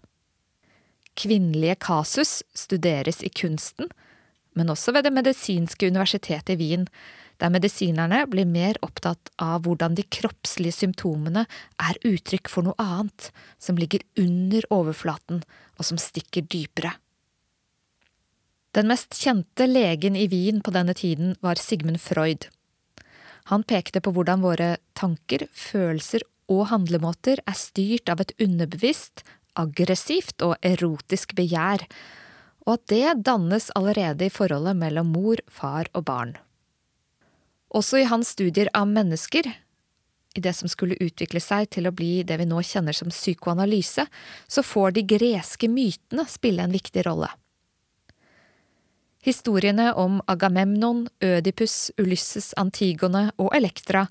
Kvinnelige 1.14 1.76
kasus 1.78 2.40
studeres 2.56 3.22
i 3.22 3.30
kunsten, 3.30 3.90
men 4.54 4.70
også 4.70 4.94
ved 4.94 5.06
Det 5.06 5.14
medisinske 5.14 5.86
universitetet 5.86 6.56
i 6.56 6.58
Wien, 6.58 6.88
der 7.38 7.50
medisinerne 7.50 8.24
blir 8.30 8.46
mer 8.46 8.78
opptatt 8.86 9.30
av 9.42 9.62
hvordan 9.66 9.94
de 9.98 10.04
kroppslige 10.06 10.74
symptomene 10.74 11.46
er 11.82 11.98
uttrykk 12.06 12.50
for 12.50 12.66
noe 12.66 12.78
annet, 12.78 13.30
som 13.58 13.78
ligger 13.78 14.02
under 14.18 14.66
overflaten 14.74 15.42
og 15.78 15.86
som 15.86 15.98
stikker 15.98 16.46
dypere. 16.46 16.94
Den 18.74 18.88
mest 18.90 19.14
kjente 19.14 19.68
legen 19.70 20.16
i 20.18 20.26
Wien 20.26 20.58
på 20.60 20.72
denne 20.74 20.96
tiden 20.98 21.36
var 21.40 21.60
Sigmund 21.62 22.00
Freud. 22.02 22.48
Han 23.52 23.62
pekte 23.62 24.00
på 24.02 24.10
hvordan 24.16 24.42
våre 24.42 24.76
tanker, 24.98 25.46
følelser 25.54 26.24
og 26.50 26.66
handlemåter 26.72 27.38
er 27.46 27.54
styrt 27.54 28.10
av 28.10 28.24
et 28.24 28.32
underbevisst, 28.42 29.22
aggressivt 29.54 30.42
og 30.42 30.56
erotisk 30.66 31.36
begjær, 31.38 31.84
og 32.66 32.72
at 32.74 32.88
det 32.90 33.12
dannes 33.28 33.68
allerede 33.78 34.26
i 34.26 34.32
forholdet 34.32 34.74
mellom 34.80 35.12
mor, 35.14 35.38
far 35.46 35.86
og 35.94 36.08
barn. 36.08 36.34
Også 37.70 38.02
i 38.02 38.08
hans 38.10 38.32
studier 38.34 38.72
av 38.74 38.90
mennesker, 38.90 39.52
i 40.34 40.42
det 40.42 40.56
som 40.58 40.66
skulle 40.66 40.98
utvikle 40.98 41.38
seg 41.38 41.70
til 41.76 41.86
å 41.86 41.94
bli 41.94 42.24
det 42.26 42.40
vi 42.42 42.50
nå 42.50 42.58
kjenner 42.66 42.96
som 42.96 43.14
psykoanalyse, 43.14 44.08
så 44.50 44.66
får 44.66 44.98
de 44.98 45.06
greske 45.14 45.70
mytene 45.70 46.26
spille 46.26 46.66
en 46.66 46.74
viktig 46.74 47.06
rolle. 47.06 47.30
Historiene 49.24 49.92
om 49.96 50.18
Agamemnon, 50.26 51.06
Ødipus, 51.24 51.90
Ulysses, 51.96 52.50
Antigone 52.60 53.30
og 53.40 53.54
Elektra 53.56 54.02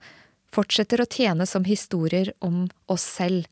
fortsetter 0.50 1.04
å 1.04 1.06
tjene 1.06 1.46
som 1.46 1.68
historier 1.70 2.32
om 2.42 2.64
oss 2.90 3.06
selv, 3.20 3.46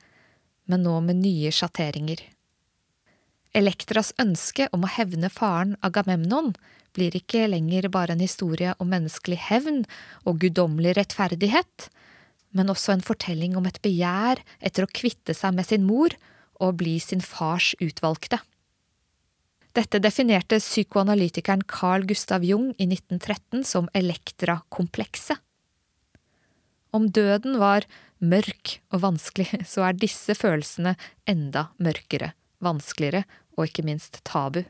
men 0.65 0.81
nå 0.81 0.95
med 1.05 1.21
nye 1.21 1.51
sjatteringer. 1.53 2.23
Elektras 3.53 4.09
ønske 4.17 4.71
om 4.73 4.87
å 4.87 4.89
hevne 4.89 5.29
faren 5.29 5.75
Agamemnon 5.85 6.55
blir 6.97 7.13
ikke 7.13 7.45
lenger 7.51 7.91
bare 7.93 8.15
en 8.17 8.25
historie 8.25 8.73
om 8.81 8.89
menneskelig 8.89 9.37
hevn 9.51 9.83
og 10.25 10.41
guddommelig 10.41 10.95
rettferdighet, 10.97 11.91
men 12.57 12.73
også 12.73 12.95
en 12.95 13.05
fortelling 13.05 13.53
om 13.59 13.69
et 13.69 13.77
begjær 13.85 14.41
etter 14.65 14.87
å 14.87 14.89
kvitte 14.89 15.37
seg 15.37 15.53
med 15.53 15.69
sin 15.69 15.85
mor 15.85 16.17
og 16.57 16.79
bli 16.81 16.97
sin 16.97 17.21
fars 17.21 17.75
utvalgte. 17.77 18.41
Dette 19.71 20.01
definerte 20.03 20.59
psykoanalytikeren 20.59 21.63
Carl 21.63 22.03
Gustav 22.07 22.43
Jung 22.43 22.73
i 22.77 22.89
1913 22.89 23.63
som 23.63 23.87
elektrakomplekset. 23.95 25.39
Om 26.91 27.07
døden 27.15 27.55
var 27.59 27.87
mørk 28.19 28.81
og 28.91 29.05
vanskelig, 29.05 29.47
så 29.63 29.85
er 29.87 29.95
disse 29.95 30.35
følelsene 30.35 30.97
enda 31.29 31.69
mørkere, 31.79 32.33
vanskeligere 32.59 33.23
og 33.55 33.69
ikke 33.69 33.85
minst 33.87 34.19
tabu. 34.27 34.65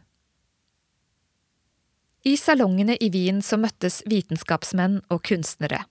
I 2.22 2.36
salongene 2.38 2.94
i 3.02 3.10
Wien 3.10 3.42
så 3.42 3.58
møttes 3.58 4.04
vitenskapsmenn 4.06 5.00
og 5.10 5.24
kunstnere. 5.26 5.82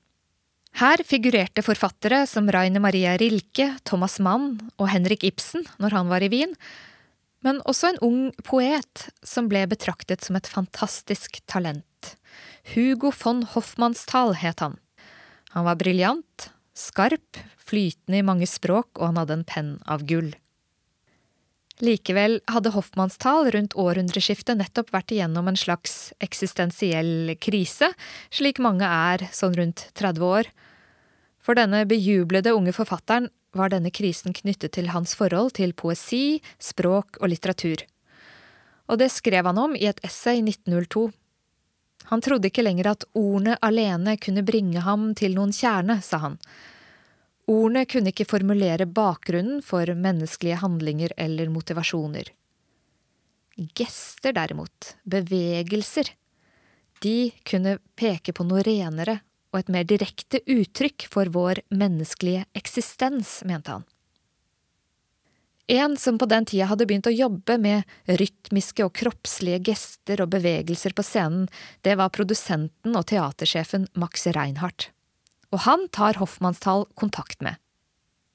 Her 0.78 1.02
figurerte 1.02 1.64
forfattere 1.66 2.22
som 2.30 2.46
Raine 2.46 2.78
Maria 2.78 3.16
Rilke, 3.18 3.72
Thomas 3.82 4.20
Mann 4.22 4.60
og 4.78 4.86
Henrik 4.92 5.26
Ibsen 5.26 5.66
når 5.82 5.98
han 5.98 6.12
var 6.12 6.22
i 6.22 6.30
Wien, 6.30 6.54
men 7.46 7.60
også 7.68 7.90
en 7.90 8.00
ung 8.04 8.20
poet 8.44 9.06
som 9.26 9.48
ble 9.48 9.64
betraktet 9.70 10.24
som 10.24 10.36
et 10.36 10.48
fantastisk 10.48 11.40
talent. 11.50 12.14
Hugo 12.74 13.12
von 13.16 13.44
Hoffmannsthal 13.54 14.36
het 14.42 14.60
han. 14.60 14.76
Han 15.56 15.66
var 15.66 15.80
briljant, 15.80 16.50
skarp, 16.76 17.40
flytende 17.58 18.20
i 18.20 18.26
mange 18.26 18.46
språk, 18.48 18.92
og 18.98 19.10
han 19.10 19.20
hadde 19.20 19.40
en 19.40 19.48
penn 19.48 19.74
av 19.90 20.04
gull. 20.08 20.32
Likevel 21.80 22.42
hadde 22.52 22.74
Hoffmannsthal 22.74 23.48
rundt 23.54 23.74
århundreskiftet 23.78 24.58
nettopp 24.60 24.92
vært 24.92 25.14
igjennom 25.14 25.48
en 25.48 25.58
slags 25.58 26.12
eksistensiell 26.20 27.32
krise, 27.40 27.88
slik 28.28 28.60
mange 28.60 28.84
er 28.84 29.24
sånn 29.32 29.56
rundt 29.56 29.86
30 29.96 30.26
år. 30.26 30.50
For 31.40 31.56
denne 31.56 31.86
bejublede 31.88 32.52
unge 32.52 32.74
forfatteren 32.76 33.30
var 33.56 33.72
denne 33.72 33.90
krisen 33.90 34.34
knyttet 34.36 34.74
til 34.76 34.90
hans 34.94 35.14
forhold 35.18 35.54
til 35.58 35.72
poesi, 35.74 36.40
språk 36.58 37.18
og 37.20 37.32
litteratur. 37.32 37.82
Og 38.90 38.98
det 38.98 39.10
skrev 39.14 39.46
han 39.46 39.58
om 39.58 39.76
i 39.78 39.86
et 39.90 40.02
essay 40.06 40.40
i 40.40 40.44
1902. 40.46 41.10
Han 42.10 42.22
trodde 42.24 42.50
ikke 42.50 42.64
lenger 42.64 42.90
at 42.90 43.06
ordene 43.14 43.56
alene 43.62 44.16
kunne 44.18 44.42
bringe 44.46 44.82
ham 44.82 45.12
til 45.18 45.36
noen 45.36 45.54
kjerne, 45.54 46.00
sa 46.02 46.22
han. 46.24 46.38
Ordene 47.50 47.84
kunne 47.90 48.10
ikke 48.12 48.28
formulere 48.30 48.86
bakgrunnen 48.86 49.62
for 49.66 49.86
menneskelige 49.94 50.60
handlinger 50.62 51.14
eller 51.18 51.50
motivasjoner. 51.50 52.30
Gester, 53.76 54.32
derimot, 54.32 54.94
bevegelser, 55.04 56.14
de 57.02 57.30
kunne 57.46 57.78
peke 57.98 58.32
på 58.36 58.44
noe 58.46 58.62
renere 58.64 59.18
og 59.50 59.60
et 59.60 59.72
mer 59.72 59.86
direkte 59.88 60.42
uttrykk 60.46 61.06
for 61.10 61.30
vår 61.34 61.62
menneskelige 61.74 62.46
eksistens, 62.58 63.40
mente 63.46 63.78
han. 63.78 63.86
En 65.70 65.96
som 65.96 66.16
på 66.18 66.26
den 66.26 66.46
tida 66.50 66.66
hadde 66.66 66.86
begynt 66.90 67.06
å 67.06 67.14
jobbe 67.14 67.54
med 67.62 67.86
rytmiske 68.10 68.82
og 68.82 68.94
kroppslige 68.98 69.60
gester 69.68 70.24
og 70.24 70.32
bevegelser 70.32 70.96
på 70.98 71.04
scenen, 71.06 71.46
det 71.86 71.94
var 72.00 72.10
produsenten 72.10 72.98
og 72.98 73.06
teatersjefen 73.12 73.86
Max 73.94 74.26
Reinhardt. 74.26 74.88
Og 75.54 75.62
han 75.68 75.86
tar 75.94 76.18
Hoffmannsthal 76.18 76.88
kontakt 76.98 77.38
med. 77.46 77.54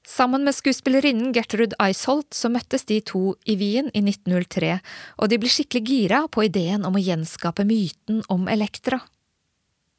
Sammen 0.06 0.46
med 0.46 0.54
skuespillerinnen 0.54 1.34
Gertrud 1.34 1.74
Eisholt 1.82 2.32
så 2.36 2.48
møttes 2.48 2.86
de 2.88 3.00
to 3.04 3.34
i 3.44 3.58
Wien 3.60 3.90
i 3.90 4.00
1903, 4.06 4.78
og 5.18 5.28
de 5.28 5.38
ble 5.42 5.50
skikkelig 5.50 5.84
gira 5.90 6.22
på 6.32 6.46
ideen 6.46 6.86
om 6.88 6.96
å 6.96 7.02
gjenskape 7.02 7.66
myten 7.68 8.22
om 8.32 8.46
Elektra. 8.48 9.02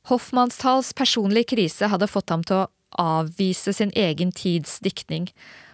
Hoffmannsthals 0.08 0.94
personlige 0.96 1.52
krise 1.56 1.90
hadde 1.92 2.08
fått 2.08 2.32
ham 2.32 2.44
til 2.48 2.62
å 2.62 2.68
avvise 2.98 3.74
sin 3.76 3.92
egen 3.92 4.32
tids 4.32 4.78
diktning, 4.80 5.28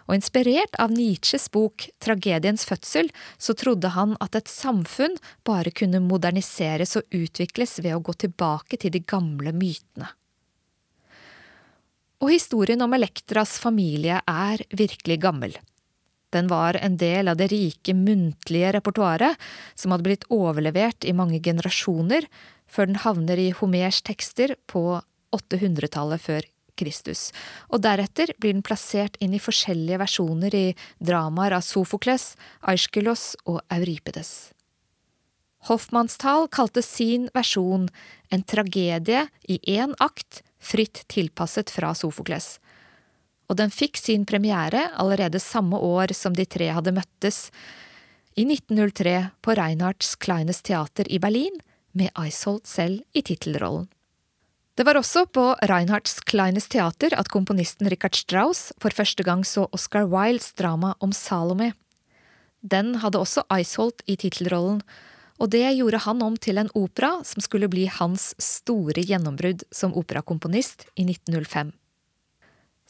og 0.09 0.17
inspirert 0.17 0.73
av 0.81 0.91
Nietzsches 0.91 1.45
bok 1.53 1.85
Tragediens 2.03 2.65
fødsel, 2.67 3.11
så 3.37 3.53
trodde 3.55 3.93
han 3.93 4.17
at 4.23 4.35
et 4.35 4.49
samfunn 4.51 5.15
bare 5.47 5.71
kunne 5.71 6.01
moderniseres 6.03 6.97
og 6.99 7.13
utvikles 7.13 7.77
ved 7.85 7.95
å 7.95 8.01
gå 8.03 8.15
tilbake 8.25 8.81
til 8.81 8.95
de 8.95 9.03
gamle 9.05 9.53
mytene. 9.55 10.09
Og 12.23 12.33
historien 12.33 12.81
om 12.81 12.95
Elektras 12.95 13.57
familie 13.59 14.17
er 14.25 14.65
virkelig 14.71 15.19
gammel. 15.23 15.55
Den 16.33 16.47
var 16.49 16.79
en 16.81 16.95
del 16.97 17.29
av 17.29 17.37
det 17.37 17.51
rike 17.51 17.93
muntlige 17.93 18.71
repertoaret 18.73 19.37
som 19.77 19.93
hadde 19.93 20.07
blitt 20.07 20.25
overlevert 20.33 21.05
i 21.05 21.13
mange 21.13 21.37
generasjoner, 21.43 22.25
før 22.67 22.89
den 22.89 23.01
havner 23.03 23.39
i 23.39 23.51
Homers 23.57 24.01
tekster 24.05 24.55
på 24.69 25.01
800-tallet 25.33 26.21
før 26.21 26.47
Kristus, 26.79 27.29
og 27.69 27.83
deretter 27.85 28.33
blir 28.41 28.55
den 28.55 28.65
plassert 28.65 29.17
inn 29.21 29.35
i 29.37 29.41
forskjellige 29.41 29.99
versjoner 30.01 30.55
i 30.57 30.65
dramaer 31.03 31.57
av 31.59 31.65
Sofokles, 31.65 32.33
Aiskylos 32.61 33.33
og 33.45 33.61
Euripides. 33.73 34.53
Hoffmannsthal 35.69 36.49
kalte 36.51 36.83
sin 36.83 37.29
versjon 37.35 37.87
en 38.33 38.43
tragedie 38.43 39.27
i 39.47 39.59
én 39.77 39.93
akt, 40.03 40.41
fritt 40.59 41.05
tilpasset 41.11 41.71
fra 41.71 41.93
Sofokles, 41.95 42.57
og 43.51 43.59
den 43.59 43.71
fikk 43.71 43.99
sin 43.99 44.25
premiere 44.25 44.87
allerede 44.99 45.39
samme 45.39 45.77
år 45.77 46.15
som 46.17 46.35
de 46.35 46.45
tre 46.47 46.71
hadde 46.73 46.95
møttes, 46.95 47.49
i 48.33 48.47
1903 48.47 49.17
på 49.45 49.53
Reinhards 49.59 50.15
Kleines 50.17 50.63
teater 50.65 51.05
i 51.05 51.19
Berlin, 51.21 51.59
med 51.93 52.11
Eisholt 52.19 52.67
selv 52.67 53.01
i 53.13 53.23
tittelrollen. 53.25 53.87
Det 54.73 54.85
var 54.87 54.97
også 54.97 55.27
på 55.29 55.51
Reinhards 55.69 56.17
Kleines 56.25 56.65
teater 56.73 57.13
at 57.13 57.29
komponisten 57.29 57.89
Richard 57.93 58.17
Strauss 58.17 58.71
for 58.81 58.89
første 58.89 59.21
gang 59.25 59.43
så 59.45 59.67
Oscar 59.71 60.07
Wildes 60.09 60.49
drama 60.57 60.95
om 60.99 61.13
Salome. 61.13 61.73
Den 62.61 62.95
hadde 63.03 63.21
også 63.21 63.43
Eisholt 63.53 64.01
i 64.09 64.15
tittelrollen, 64.17 64.81
og 65.37 65.51
det 65.53 65.65
gjorde 65.77 66.01
han 66.05 66.25
om 66.25 66.37
til 66.41 66.57
en 66.57 66.71
opera 66.73 67.19
som 67.27 67.43
skulle 67.45 67.69
bli 67.69 67.85
hans 67.85 68.31
store 68.41 69.05
gjennombrudd 69.05 69.65
som 69.69 69.93
operakomponist 69.93 70.87
i 70.95 71.05
1905. 71.05 71.73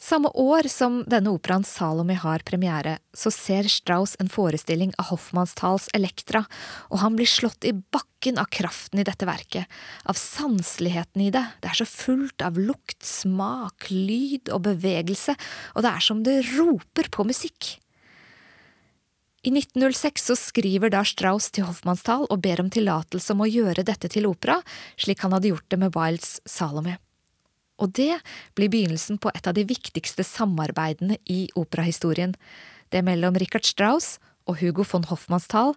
Samme 0.04 0.28
år 0.28 0.66
som 0.68 0.98
denne 1.08 1.30
operaen 1.32 1.62
Salome 1.64 2.12
har 2.20 2.42
premiere, 2.44 2.98
så 3.16 3.30
ser 3.32 3.64
Strauss 3.72 4.18
en 4.20 4.28
forestilling 4.28 4.90
av 5.00 5.06
Hoffmannsthals 5.14 5.86
Elektra, 5.96 6.42
og 6.92 7.00
han 7.00 7.14
blir 7.16 7.30
slått 7.30 7.64
i 7.64 7.72
bakken 7.72 8.36
av 8.36 8.50
kraften 8.52 9.00
i 9.00 9.06
dette 9.08 9.24
verket, 9.24 9.64
av 10.04 10.18
sanseligheten 10.20 11.24
i 11.24 11.30
det, 11.32 11.40
det 11.64 11.70
er 11.70 11.78
så 11.78 11.86
fullt 11.88 12.44
av 12.44 12.60
lukt, 12.60 12.98
smak, 13.00 13.88
lyd 13.88 14.52
og 14.52 14.66
bevegelse, 14.66 15.38
og 15.72 15.86
det 15.86 15.94
er 15.94 16.04
som 16.04 16.20
det 16.26 16.36
roper 16.50 17.08
på 17.08 17.24
musikk. 17.30 17.70
I 19.40 19.54
1906 19.56 20.28
så 20.28 20.36
skriver 20.36 20.92
da 20.92 21.00
Strauss 21.08 21.48
til 21.48 21.64
Hoffmannsthal 21.64 22.28
og 22.28 22.44
ber 22.44 22.60
om 22.60 22.68
tillatelse 22.68 23.32
om 23.32 23.40
å 23.44 23.48
gjøre 23.48 23.88
dette 23.88 24.12
til 24.12 24.28
opera, 24.28 24.60
slik 25.00 25.24
han 25.24 25.32
hadde 25.32 25.54
gjort 25.54 25.70
det 25.72 25.80
med 25.80 25.96
Wilds 25.96 26.42
Salome. 26.44 26.98
Og 27.82 27.92
det 27.96 28.20
blir 28.54 28.70
begynnelsen 28.70 29.18
på 29.18 29.32
et 29.34 29.46
av 29.50 29.56
de 29.56 29.64
viktigste 29.66 30.24
samarbeidene 30.26 31.18
i 31.30 31.46
operahistorien, 31.58 32.36
det 32.92 33.00
er 33.00 33.06
mellom 33.06 33.34
Richard 33.40 33.66
Strauss 33.66 34.18
og 34.46 34.60
Hugo 34.60 34.84
von 34.86 35.06
Hoffmannsthal, 35.08 35.72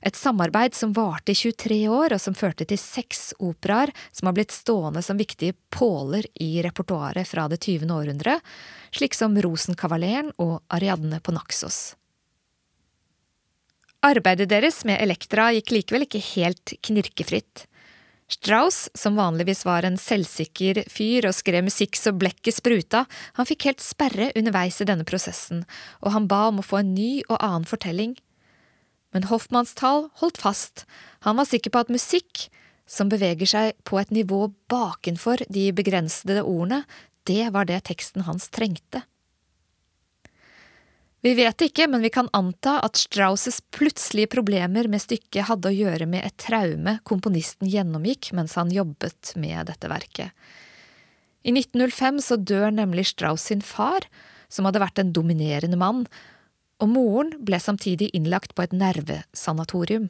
et 0.00 0.16
samarbeid 0.16 0.74
som 0.76 0.94
varte 0.96 1.34
i 1.34 1.36
23 1.36 1.78
år, 1.92 2.14
og 2.16 2.20
som 2.22 2.36
førte 2.36 2.64
til 2.68 2.80
seks 2.80 3.34
operaer 3.36 3.92
som 4.16 4.30
har 4.30 4.36
blitt 4.36 4.54
stående 4.54 5.02
som 5.04 5.20
viktige 5.20 5.56
påler 5.72 6.24
i 6.40 6.62
repertoaret 6.64 7.28
fra 7.28 7.46
det 7.52 7.60
tyvende 7.66 7.98
århundre, 7.98 8.38
slik 8.96 9.16
som 9.16 9.36
Rosenkavaleren 9.36 10.32
og 10.40 10.60
Ariadne 10.72 11.20
på 11.20 11.36
Naxos. 11.36 11.94
Arbeidet 14.00 14.48
deres 14.48 14.80
med 14.88 14.96
Elektra 15.04 15.50
gikk 15.52 15.74
likevel 15.76 16.06
ikke 16.06 16.22
helt 16.30 16.72
knirkefritt. 16.88 17.66
Strauss, 18.30 18.88
som 18.94 19.16
vanligvis 19.18 19.64
var 19.66 19.82
en 19.82 19.98
selvsikker 19.98 20.84
fyr 20.86 21.26
og 21.26 21.34
skrev 21.34 21.64
musikk 21.66 21.98
så 21.98 22.12
blekket 22.14 22.60
spruta, 22.60 23.04
han 23.34 23.48
fikk 23.48 23.66
helt 23.66 23.82
sperre 23.82 24.30
underveis 24.38 24.78
i 24.78 24.86
denne 24.86 25.06
prosessen, 25.08 25.64
og 25.98 26.14
han 26.14 26.28
ba 26.30 26.44
om 26.52 26.62
å 26.62 26.66
få 26.66 26.78
en 26.80 26.94
ny 26.94 27.10
og 27.26 27.40
annen 27.40 27.66
fortelling. 27.66 28.14
Men 29.10 29.26
Hoffmanns 29.26 29.74
tall 29.74 30.06
holdt 30.22 30.38
fast, 30.38 30.86
han 31.26 31.40
var 31.42 31.50
sikker 31.50 31.74
på 31.74 31.82
at 31.82 31.90
musikk, 31.90 32.46
som 32.86 33.10
beveger 33.10 33.50
seg 33.50 33.74
på 33.86 33.98
et 33.98 34.14
nivå 34.14 34.44
bakenfor 34.70 35.42
de 35.50 35.68
begrensede 35.74 36.42
ordene, 36.46 36.84
det 37.26 37.50
var 37.54 37.66
det 37.66 37.82
teksten 37.90 38.24
hans 38.30 38.46
trengte. 38.54 39.02
Vi 41.20 41.34
vet 41.36 41.60
ikke, 41.66 41.84
men 41.92 42.00
vi 42.00 42.08
kan 42.12 42.30
anta 42.32 42.78
at 42.80 42.96
Strausses 42.96 43.60
plutselige 43.76 44.30
problemer 44.32 44.88
med 44.88 45.02
stykket 45.02 45.50
hadde 45.50 45.68
å 45.68 45.76
gjøre 45.76 46.06
med 46.08 46.24
et 46.24 46.36
traume 46.40 46.96
komponisten 47.04 47.68
gjennomgikk 47.68 48.30
mens 48.36 48.56
han 48.56 48.72
jobbet 48.72 49.34
med 49.36 49.68
dette 49.68 49.90
verket. 49.92 50.32
I 51.44 51.52
1905 51.52 52.22
så 52.24 52.38
dør 52.40 52.70
nemlig 52.72 53.10
Strauss 53.12 53.50
sin 53.50 53.60
far, 53.64 54.06
som 54.48 54.64
hadde 54.68 54.80
vært 54.80 55.00
en 55.00 55.12
dominerende 55.16 55.76
mann, 55.80 56.06
og 56.80 56.88
moren 56.88 57.34
ble 57.44 57.60
samtidig 57.60 58.08
innlagt 58.16 58.56
på 58.56 58.64
et 58.64 58.72
nervesanatorium. 58.72 60.08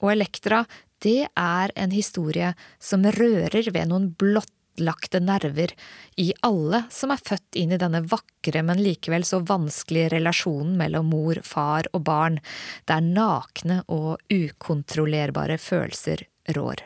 Og 0.00 0.14
Elektra, 0.14 0.62
det 1.02 1.26
er 1.34 1.74
en 1.74 1.90
historie 1.90 2.54
som 2.78 3.02
rører 3.18 3.72
ved 3.74 3.90
noen 3.90 4.10
blått 4.14 4.54
fastlagte 4.80 5.20
nerver 5.20 5.72
i 6.16 6.32
alle 6.40 6.84
som 6.90 7.10
er 7.10 7.20
født 7.20 7.56
inn 7.56 7.72
i 7.72 7.78
denne 7.78 8.00
vakre, 8.00 8.62
men 8.62 8.80
likevel 8.82 9.24
så 9.24 9.40
vanskelige 9.40 10.16
relasjonen 10.16 10.76
mellom 10.78 11.10
mor, 11.10 11.40
far 11.44 11.86
og 11.92 12.02
barn, 12.04 12.40
der 12.86 13.00
nakne 13.00 13.82
og 13.88 14.18
ukontrollerbare 14.30 15.58
følelser 15.58 16.24
rår. 16.56 16.80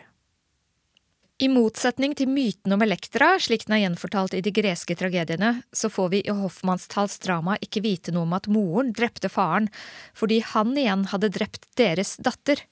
I 1.38 1.48
motsetning 1.48 2.14
til 2.14 2.28
myten 2.30 2.72
om 2.72 2.82
Elektra, 2.82 3.38
slik 3.38 3.66
den 3.66 3.74
er 3.74 3.84
gjenfortalt 3.84 4.34
i 4.34 4.42
de 4.42 4.52
greske 4.54 4.94
tragediene, 4.94 5.62
så 5.72 5.90
får 5.90 6.10
vi 6.10 6.20
i 6.22 6.34
Hoffmannsthals 6.34 7.18
drama 7.18 7.56
ikke 7.60 7.82
vite 7.82 8.14
noe 8.14 8.22
om 8.22 8.34
at 8.34 8.46
moren 8.46 8.92
drepte 8.94 9.28
faren, 9.28 9.68
fordi 10.14 10.40
han 10.46 10.76
igjen 10.78 11.08
hadde 11.10 11.32
drept 11.34 11.66
deres 11.76 12.16
datter. 12.22 12.62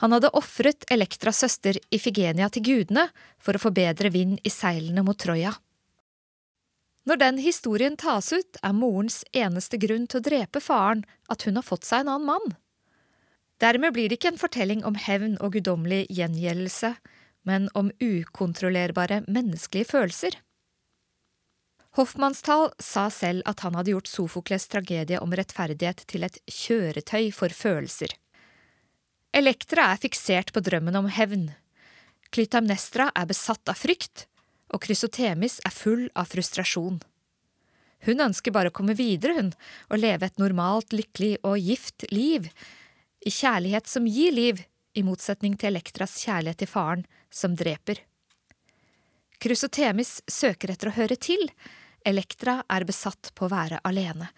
Han 0.00 0.12
hadde 0.16 0.32
ofret 0.32 0.86
Elektras 0.90 1.42
søster 1.44 1.76
Ifigenia 1.92 2.48
til 2.48 2.64
gudene 2.64 3.10
for 3.38 3.56
å 3.56 3.60
få 3.60 3.72
bedre 3.76 4.08
vind 4.14 4.38
i 4.44 4.52
seilene 4.52 5.04
mot 5.04 5.18
Troja. 5.20 5.52
Når 7.08 7.20
den 7.20 7.40
historien 7.40 7.96
tas 8.00 8.30
ut, 8.32 8.56
er 8.62 8.76
morens 8.76 9.22
eneste 9.36 9.80
grunn 9.80 10.06
til 10.08 10.20
å 10.20 10.24
drepe 10.24 10.60
faren 10.64 11.04
at 11.32 11.44
hun 11.44 11.56
har 11.60 11.66
fått 11.66 11.88
seg 11.88 12.04
en 12.04 12.14
annen 12.14 12.28
mann. 12.32 12.52
Dermed 13.60 13.92
blir 13.92 14.08
det 14.08 14.20
ikke 14.20 14.34
en 14.34 14.40
fortelling 14.40 14.84
om 14.88 14.96
hevn 14.96 15.36
og 15.40 15.56
guddommelig 15.56 16.06
gjengjeldelse, 16.08 16.94
men 17.48 17.68
om 17.76 17.90
ukontrollerbare 18.00 19.22
menneskelige 19.28 19.90
følelser. 19.92 20.38
Hoffmannsthal 21.98 22.70
sa 22.78 23.08
selv 23.10 23.44
at 23.50 23.64
han 23.66 23.76
hadde 23.76 23.92
gjort 23.92 24.08
Sofokles 24.08 24.68
tragedie 24.70 25.20
om 25.20 25.32
rettferdighet 25.34 26.04
til 26.08 26.24
et 26.24 26.38
kjøretøy 26.46 27.32
for 27.34 27.52
følelser. 27.52 28.14
Elektra 29.30 29.92
er 29.92 30.00
fiksert 30.02 30.50
på 30.50 30.62
drømmen 30.66 30.96
om 30.98 31.06
hevn. 31.12 31.52
Klytamnestra 32.34 33.10
er 33.14 33.28
besatt 33.30 33.70
av 33.70 33.78
frykt, 33.78 34.26
og 34.74 34.82
Krysotemis 34.82 35.60
er 35.66 35.74
full 35.74 36.08
av 36.18 36.30
frustrasjon. 36.32 36.98
Hun 38.06 38.22
ønsker 38.24 38.54
bare 38.54 38.72
å 38.72 38.74
komme 38.74 38.96
videre, 38.98 39.36
hun, 39.36 39.50
og 39.90 40.02
leve 40.02 40.26
et 40.26 40.40
normalt, 40.40 40.94
lykkelig 40.96 41.36
og 41.46 41.58
gift 41.62 42.06
liv, 42.10 42.48
i 43.20 43.30
kjærlighet 43.30 43.90
som 43.90 44.08
gir 44.08 44.34
liv, 44.34 44.62
i 44.98 45.04
motsetning 45.06 45.54
til 45.60 45.74
Elektras 45.74 46.16
kjærlighet 46.24 46.64
til 46.64 46.70
faren, 46.70 47.04
som 47.30 47.54
dreper. 47.54 48.00
Krysotemis 49.40 50.18
søker 50.26 50.72
etter 50.72 50.90
å 50.90 50.96
høre 50.96 51.18
til, 51.20 51.46
Elektra 52.06 52.62
er 52.72 52.86
besatt 52.88 53.30
på 53.36 53.46
å 53.46 53.52
være 53.52 53.78
alene, 53.86 54.30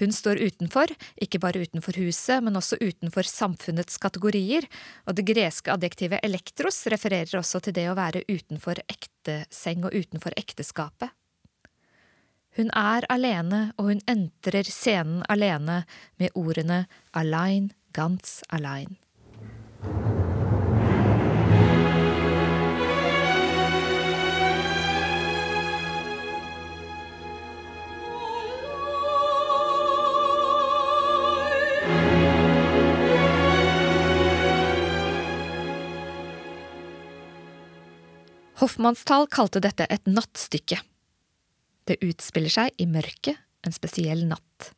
hun 0.00 0.12
står 0.12 0.40
utenfor, 0.42 0.90
ikke 1.22 1.38
bare 1.42 1.62
utenfor 1.62 1.96
huset, 2.02 2.42
men 2.42 2.58
også 2.58 2.80
utenfor 2.82 3.26
samfunnets 3.28 3.98
kategorier, 4.02 4.66
og 5.06 5.18
det 5.18 5.26
greske 5.28 5.70
adjektivet 5.74 6.24
elektros 6.26 6.82
refererer 6.90 7.38
også 7.38 7.62
til 7.62 7.76
det 7.76 7.86
å 7.90 7.98
være 7.98 8.24
utenfor 8.26 8.82
ekteseng 8.90 9.86
og 9.86 9.94
utenfor 9.94 10.34
ekteskapet. 10.40 11.14
Hun 12.54 12.70
er 12.78 13.06
alene, 13.10 13.72
og 13.78 13.90
hun 13.90 14.02
entrer 14.10 14.66
scenen 14.70 15.24
alene 15.30 15.82
med 16.22 16.34
ordene 16.38 16.84
Alain, 17.14 17.72
ganz 17.94 18.42
allein. 18.48 18.94
Hoffmannsthal 38.64 39.26
kalte 39.28 39.60
dette 39.60 39.84
et 39.92 40.06
nattstykke. 40.08 40.78
Det 41.84 41.98
utspiller 42.00 42.48
seg 42.48 42.78
i 42.80 42.86
mørket 42.88 43.36
en 43.66 43.74
spesiell 43.76 44.22
natt. 44.24 44.70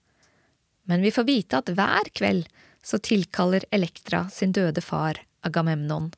Men 0.91 1.05
vi 1.07 1.13
får 1.15 1.27
vite 1.29 1.61
at 1.61 1.71
hver 1.71 2.11
kveld 2.19 2.49
så 2.83 2.99
tilkaller 2.99 3.63
Elektra 3.71 4.25
sin 4.33 4.51
døde 4.51 4.83
far 4.83 5.21
Agamemnon. 5.47 6.11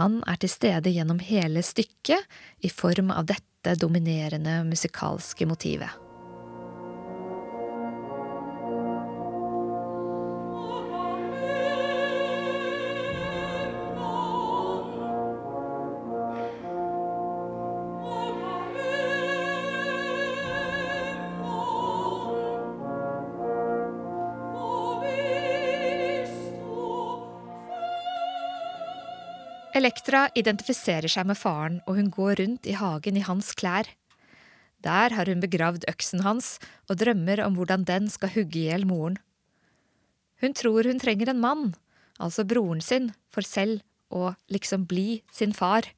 Han 0.00 0.22
er 0.24 0.40
til 0.40 0.54
stede 0.54 0.94
gjennom 0.96 1.20
hele 1.20 1.60
stykket 1.60 2.24
i 2.64 2.72
form 2.72 3.12
av 3.12 3.28
dette 3.28 3.76
dominerende 3.76 4.62
musikalske 4.64 5.44
motivet. 5.44 6.05
Elektra 30.06 30.28
identifiserer 30.38 31.10
seg 31.10 31.26
med 31.26 31.34
faren, 31.34 31.80
og 31.82 31.96
hun 31.98 32.12
går 32.14 32.36
rundt 32.38 32.66
i 32.70 32.76
hagen 32.78 33.16
i 33.18 33.24
hans 33.26 33.48
klær. 33.58 33.88
Der 34.86 35.10
har 35.10 35.26
hun 35.26 35.40
begravd 35.42 35.82
øksen 35.90 36.22
hans 36.22 36.60
og 36.86 37.00
drømmer 37.00 37.42
om 37.42 37.56
hvordan 37.58 37.82
den 37.88 38.06
skal 38.06 38.30
hugge 38.30 38.60
i 38.60 38.68
hjel 38.68 38.86
moren. 38.86 39.16
Hun 40.38 40.54
tror 40.54 40.86
hun 40.86 41.02
trenger 41.02 41.32
en 41.32 41.42
mann, 41.42 41.74
altså 42.22 42.46
broren 42.46 42.78
sin, 42.78 43.10
for 43.34 43.42
selv 43.42 43.82
å 44.14 44.36
liksom 44.46 44.86
bli 44.86 45.24
sin 45.34 45.50
far. 45.50 45.90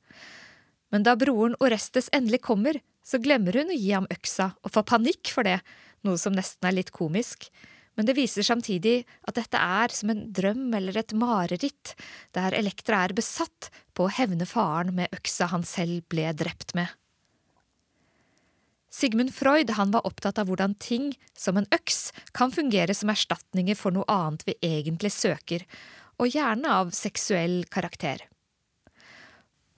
Men 0.89 1.05
da 1.05 1.13
broren 1.13 1.59
Orestes 1.61 2.09
endelig 2.09 2.41
kommer, 2.49 2.81
så 3.05 3.21
glemmer 3.21 3.61
hun 3.61 3.69
å 3.69 3.77
gi 3.77 3.93
ham 3.93 4.09
øksa 4.09 4.55
og 4.65 4.73
får 4.73 4.89
panikk 4.89 5.35
for 5.37 5.45
det, 5.45 5.59
noe 6.01 6.17
som 6.17 6.33
nesten 6.33 6.65
er 6.65 6.81
litt 6.81 6.97
komisk 6.97 7.51
men 7.99 8.07
det 8.07 8.15
viser 8.15 8.47
samtidig 8.47 9.03
at 9.27 9.35
dette 9.35 9.59
er 9.59 9.91
som 9.91 10.13
en 10.13 10.21
drøm 10.31 10.71
eller 10.79 11.01
et 11.01 11.13
mareritt, 11.19 11.97
der 12.31 12.55
Elektra 12.55 13.03
er 13.03 13.17
besatt 13.19 13.73
på 13.99 14.07
å 14.07 14.13
hevne 14.15 14.47
faren 14.47 14.95
med 14.95 15.11
øksa 15.17 15.51
han 15.51 15.67
selv 15.67 16.07
ble 16.07 16.31
drept 16.39 16.77
med. 16.79 16.87
Sigmund 18.95 19.35
Freud 19.35 19.75
var 19.75 20.07
opptatt 20.07 20.39
av 20.39 20.47
hvordan 20.47 20.79
ting, 20.79 21.11
som 21.35 21.59
en 21.59 21.67
øks, 21.75 22.13
kan 22.33 22.55
fungere 22.55 22.95
som 22.95 23.11
erstatninger 23.11 23.77
for 23.77 23.93
noe 23.93 24.07
annet 24.09 24.47
vi 24.47 24.55
egentlig 24.63 25.13
søker, 25.13 25.67
og 26.23 26.31
gjerne 26.31 26.71
av 26.71 26.95
seksuell 26.95 27.65
karakter. 27.67 28.23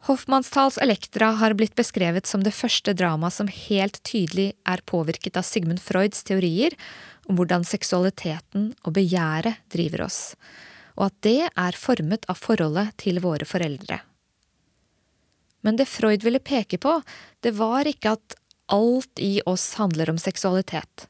Hoffmannsthals 0.09 0.79
Elektra 0.81 1.35
har 1.37 1.53
blitt 1.53 1.75
beskrevet 1.77 2.29
som 2.29 2.41
det 2.45 2.55
første 2.57 2.95
dramaet 2.97 3.37
som 3.37 3.51
helt 3.53 3.99
tydelig 4.09 4.55
er 4.65 4.81
påvirket 4.89 5.37
av 5.37 5.45
Sigmund 5.45 5.83
Freuds 5.85 6.23
teorier 6.25 6.77
om 7.31 7.39
hvordan 7.39 7.65
seksualiteten 7.67 8.73
og 8.83 8.97
begjæret 8.99 9.63
driver 9.73 10.09
oss, 10.09 10.35
og 10.99 11.09
at 11.09 11.19
det 11.25 11.41
er 11.49 11.79
formet 11.79 12.27
av 12.29 12.41
forholdet 12.41 12.97
til 13.01 13.23
våre 13.25 13.47
foreldre. 13.49 14.03
Men 15.65 15.77
det 15.77 15.89
Freud 15.93 16.25
ville 16.25 16.43
peke 16.43 16.81
på, 16.81 16.99
det 17.45 17.55
var 17.59 17.89
ikke 17.89 18.17
at 18.17 18.37
alt 18.73 19.21
i 19.23 19.41
oss 19.49 19.75
handler 19.81 20.11
om 20.13 20.19
seksualitet. 20.21 21.07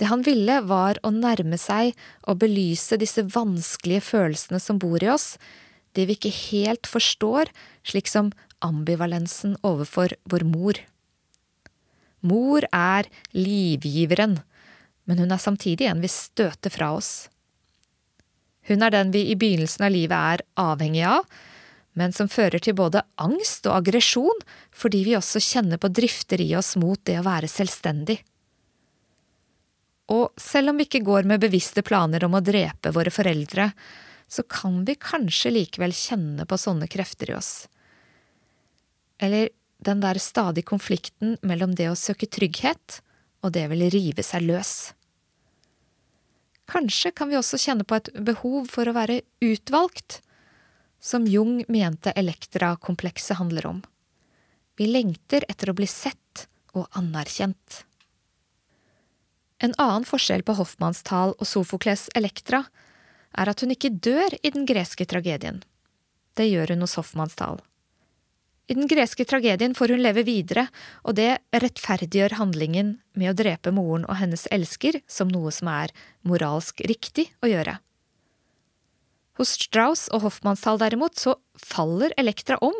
Det 0.00 0.08
han 0.08 0.22
ville, 0.24 0.62
var 0.64 0.96
å 1.04 1.10
nærme 1.12 1.58
seg 1.60 1.92
og 2.24 2.40
belyse 2.40 2.96
disse 3.00 3.24
vanskelige 3.34 4.04
følelsene 4.06 4.60
som 4.62 4.78
bor 4.80 5.02
i 5.04 5.10
oss, 5.12 5.34
det 5.92 6.06
vi 6.08 6.16
ikke 6.16 6.32
helt 6.52 6.88
forstår, 6.88 7.50
slik 7.84 8.08
som 8.08 8.30
ambivalensen 8.64 9.58
overfor 9.66 10.14
vår 10.30 10.46
mor. 10.48 10.80
Mor 12.24 12.64
er 12.72 13.08
livgiveren, 13.36 14.38
men 15.10 15.18
hun 15.18 15.34
er 15.34 15.42
samtidig 15.42 15.88
en 15.90 16.02
vi 16.02 16.08
støter 16.12 16.70
fra 16.70 16.92
oss. 16.94 17.26
Hun 18.70 18.84
er 18.86 18.94
den 18.94 19.10
vi 19.10 19.24
i 19.32 19.34
begynnelsen 19.34 19.82
av 19.82 19.90
livet 19.90 20.14
er 20.14 20.44
avhengig 20.62 21.02
av, 21.10 21.24
men 21.98 22.14
som 22.14 22.30
fører 22.30 22.62
til 22.62 22.76
både 22.78 23.02
angst 23.18 23.66
og 23.66 23.80
aggresjon 23.80 24.44
fordi 24.70 25.02
vi 25.08 25.16
også 25.18 25.42
kjenner 25.42 25.80
på 25.82 25.90
drifter 25.90 26.40
i 26.44 26.52
oss 26.54 26.76
mot 26.78 27.00
det 27.08 27.18
å 27.18 27.26
være 27.26 27.50
selvstendig. 27.50 28.20
Og 30.14 30.30
selv 30.38 30.70
om 30.70 30.78
vi 30.78 30.86
ikke 30.86 31.02
går 31.06 31.26
med 31.26 31.42
bevisste 31.42 31.82
planer 31.86 32.22
om 32.26 32.38
å 32.38 32.42
drepe 32.44 32.94
våre 32.94 33.10
foreldre, 33.14 33.70
så 34.30 34.46
kan 34.46 34.84
vi 34.86 34.94
kanskje 34.94 35.50
likevel 35.54 35.94
kjenne 35.94 36.46
på 36.46 36.58
sånne 36.58 36.86
krefter 36.90 37.32
i 37.32 37.36
oss. 37.38 37.66
Eller 39.18 39.50
den 39.82 40.02
der 40.02 40.22
stadige 40.22 40.70
konflikten 40.70 41.36
mellom 41.42 41.74
det 41.74 41.90
å 41.90 41.98
søke 41.98 42.30
trygghet 42.30 43.00
og 43.42 43.54
det 43.54 43.66
å 43.66 43.72
ville 43.72 43.90
rive 43.90 44.22
seg 44.26 44.46
løs. 44.46 44.92
Kanskje 46.70 47.10
kan 47.10 47.30
vi 47.30 47.38
også 47.38 47.58
kjenne 47.58 47.86
på 47.86 47.98
et 47.98 48.10
behov 48.14 48.68
for 48.70 48.86
å 48.86 48.94
være 48.94 49.22
utvalgt, 49.42 50.20
som 51.02 51.26
Jung 51.26 51.64
mente 51.72 52.12
Elektra-komplekset 52.14 53.40
handler 53.40 53.66
om. 53.66 53.80
Vi 54.78 54.86
lengter 54.86 55.44
etter 55.48 55.72
å 55.72 55.76
bli 55.76 55.88
sett 55.90 56.46
og 56.76 56.86
anerkjent. 56.96 57.82
En 59.60 59.74
annen 59.76 60.06
forskjell 60.08 60.44
på 60.46 60.54
Hoffmanns 60.56 61.02
tal 61.04 61.34
og 61.36 61.48
Sofokles 61.48 62.06
Elektra 62.16 62.62
er 63.36 63.50
at 63.50 63.60
hun 63.60 63.74
ikke 63.74 63.92
dør 63.92 64.38
i 64.40 64.52
den 64.54 64.64
greske 64.68 65.04
tragedien. 65.08 65.60
Det 66.38 66.46
gjør 66.48 66.74
hun 66.74 66.86
hos 66.86 66.96
Hoffmannsthal. 67.00 67.60
I 68.70 68.74
den 68.78 68.86
greske 68.86 69.24
tragedien 69.26 69.72
får 69.74 69.96
hun 69.96 70.02
leve 70.04 70.22
videre, 70.22 70.68
og 71.02 71.16
det 71.18 71.40
rettferdiggjør 71.50 72.36
handlingen 72.38 73.00
med 73.18 73.32
å 73.32 73.38
drepe 73.40 73.72
moren 73.74 74.04
og 74.06 74.20
hennes 74.20 74.46
elsker 74.54 75.00
som 75.10 75.30
noe 75.32 75.50
som 75.54 75.72
er 75.72 75.90
moralsk 76.22 76.84
riktig 76.86 77.32
å 77.42 77.50
gjøre. 77.50 77.80
Hos 79.40 79.56
Strauss 79.58 80.06
og 80.14 80.22
Hoffmannsthal 80.28 80.78
derimot 80.78 81.18
så 81.18 81.34
faller 81.58 82.14
Elektra 82.20 82.60
om, 82.62 82.78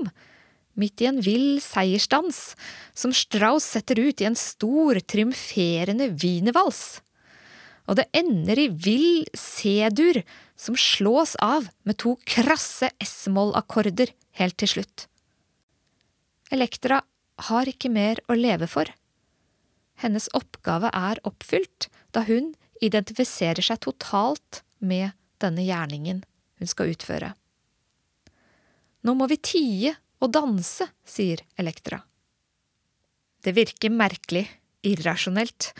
midt 0.79 1.03
i 1.03 1.11
en 1.11 1.19
vill 1.27 1.59
seiersdans, 1.65 2.55
som 2.95 3.11
Strauss 3.11 3.67
setter 3.75 3.99
ut 3.99 4.23
i 4.23 4.31
en 4.31 4.39
stor, 4.39 5.03
triumferende 5.03 6.13
wienervals. 6.15 7.01
Og 7.91 7.99
det 7.99 8.07
ender 8.15 8.63
i 8.63 8.71
vill 8.71 9.27
C-dur, 9.35 10.23
som 10.55 10.79
slås 10.79 11.35
av 11.43 11.67
med 11.83 11.99
to 11.99 12.15
krasse 12.23 12.95
S-moll-akkorder 13.03 14.15
helt 14.39 14.61
til 14.63 14.77
slutt. 14.79 15.10
Elektra 16.51 17.03
har 17.51 17.69
ikke 17.71 17.91
mer 17.93 18.21
å 18.29 18.35
leve 18.35 18.67
for. 18.71 18.91
Hennes 20.01 20.29
oppgave 20.37 20.91
er 20.97 21.21
oppfylt 21.29 21.89
da 22.15 22.25
hun 22.27 22.55
identifiserer 22.83 23.63
seg 23.63 23.83
totalt 23.85 24.63
med 24.79 25.13
denne 25.41 25.65
gjerningen 25.65 26.25
hun 26.61 26.71
skal 26.71 26.93
utføre. 26.93 27.35
Nå 29.07 29.15
må 29.17 29.29
vi 29.31 29.39
tie 29.41 29.95
og 30.21 30.33
danse, 30.35 30.91
sier 31.09 31.41
Elektra. 31.61 32.03
Det 33.41 33.55
virker 33.57 33.93
merkelig, 33.93 34.45
irrasjonelt, 34.85 35.71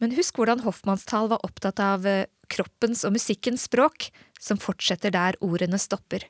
men 0.00 0.12
husk 0.16 0.36
hvordan 0.36 0.60
Hoffmannsthal 0.64 1.30
var 1.32 1.44
opptatt 1.46 1.80
av 1.80 2.04
eh, 2.06 2.26
kroppens 2.52 3.04
og 3.08 3.14
musikkens 3.16 3.64
språk, 3.68 4.10
som 4.40 4.60
fortsetter 4.60 5.12
der 5.12 5.38
ordene 5.44 5.80
stopper. 5.80 6.26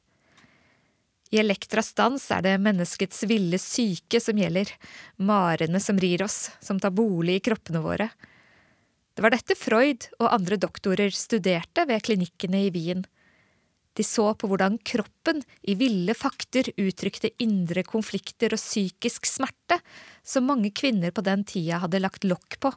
I 1.30 1.42
Elektras 1.42 1.92
dans 1.94 2.22
er 2.32 2.42
det 2.44 2.54
menneskets 2.64 3.26
ville 3.28 3.58
syke 3.60 4.20
som 4.22 4.38
gjelder, 4.40 4.70
marene 5.20 5.80
som 5.80 5.98
rir 6.00 6.24
oss, 6.24 6.48
som 6.64 6.80
tar 6.80 6.94
bolig 6.96 7.36
i 7.36 7.44
kroppene 7.44 7.82
våre. 7.84 8.08
Det 9.12 9.24
var 9.24 9.34
dette 9.34 9.56
Freud 9.58 10.06
og 10.20 10.32
andre 10.32 10.56
doktorer 10.62 11.12
studerte 11.12 11.84
ved 11.88 12.04
klinikkene 12.06 12.64
i 12.68 12.72
Wien. 12.72 13.04
De 13.98 14.04
så 14.06 14.30
på 14.38 14.48
hvordan 14.48 14.78
kroppen 14.86 15.42
i 15.66 15.74
ville 15.76 16.14
fakter 16.14 16.70
uttrykte 16.78 17.32
indre 17.42 17.82
konflikter 17.84 18.54
og 18.54 18.62
psykisk 18.62 19.26
smerte 19.26 19.80
som 20.22 20.46
mange 20.46 20.70
kvinner 20.70 21.10
på 21.10 21.24
den 21.26 21.42
tida 21.42 21.82
hadde 21.82 22.00
lagt 22.00 22.24
lokk 22.24 22.60
på. 22.62 22.72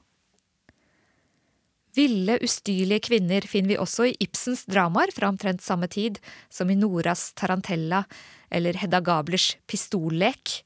Ville, 1.95 2.37
ustyrlige 2.39 3.03
kvinner 3.09 3.43
finner 3.47 3.73
vi 3.73 3.79
også 3.81 4.05
i 4.07 4.15
Ibsens 4.23 4.63
dramaer 4.69 5.11
fra 5.11 5.27
omtrent 5.31 5.63
samme 5.63 5.89
tid, 5.91 6.21
som 6.49 6.69
i 6.71 6.77
Noras 6.79 7.31
Tarantella 7.35 8.05
eller 8.51 8.79
Hedda 8.79 9.01
Gablers 9.03 9.55
Pistollek, 9.67 10.61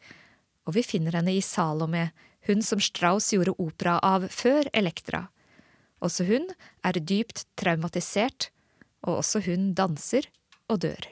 og 0.66 0.78
vi 0.78 0.86
finner 0.86 1.18
henne 1.18 1.34
i 1.34 1.42
Salome, 1.46 2.12
hun 2.46 2.62
som 2.66 2.82
Strauss 2.82 3.32
gjorde 3.34 3.56
opera 3.62 3.98
av 4.06 4.28
før 4.34 4.70
Elektra. 4.74 5.26
Også 6.06 6.28
hun 6.30 6.50
er 6.86 7.02
dypt 7.02 7.48
traumatisert, 7.58 8.52
og 9.06 9.22
også 9.24 9.42
hun 9.48 9.72
danser 9.78 10.30
og 10.70 10.86
dør. 10.86 11.10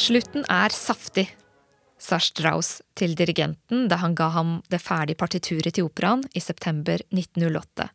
Slutten 0.00 0.46
er 0.48 0.72
saftig, 0.72 1.26
sa 2.00 2.16
Strauss 2.22 2.78
til 2.96 3.12
dirigenten 3.18 3.82
da 3.90 3.98
han 4.00 4.14
ga 4.16 4.30
ham 4.32 4.52
det 4.72 4.78
ferdige 4.80 5.18
partituret 5.20 5.76
til 5.76 5.90
operaen 5.90 6.22
i 6.32 6.40
september 6.40 7.02
1908. 7.12 7.90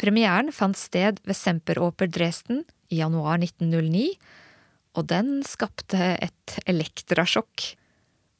Premieren 0.00 0.48
fant 0.54 0.78
sted 0.80 1.20
ved 1.28 1.36
Semperoper 1.36 2.08
Dresden 2.08 2.62
i 2.88 3.02
januar 3.02 3.36
1909, 3.42 4.06
og 4.96 5.10
den 5.12 5.30
skapte 5.44 6.14
et 6.24 6.56
elektrasjokk. 6.64 7.66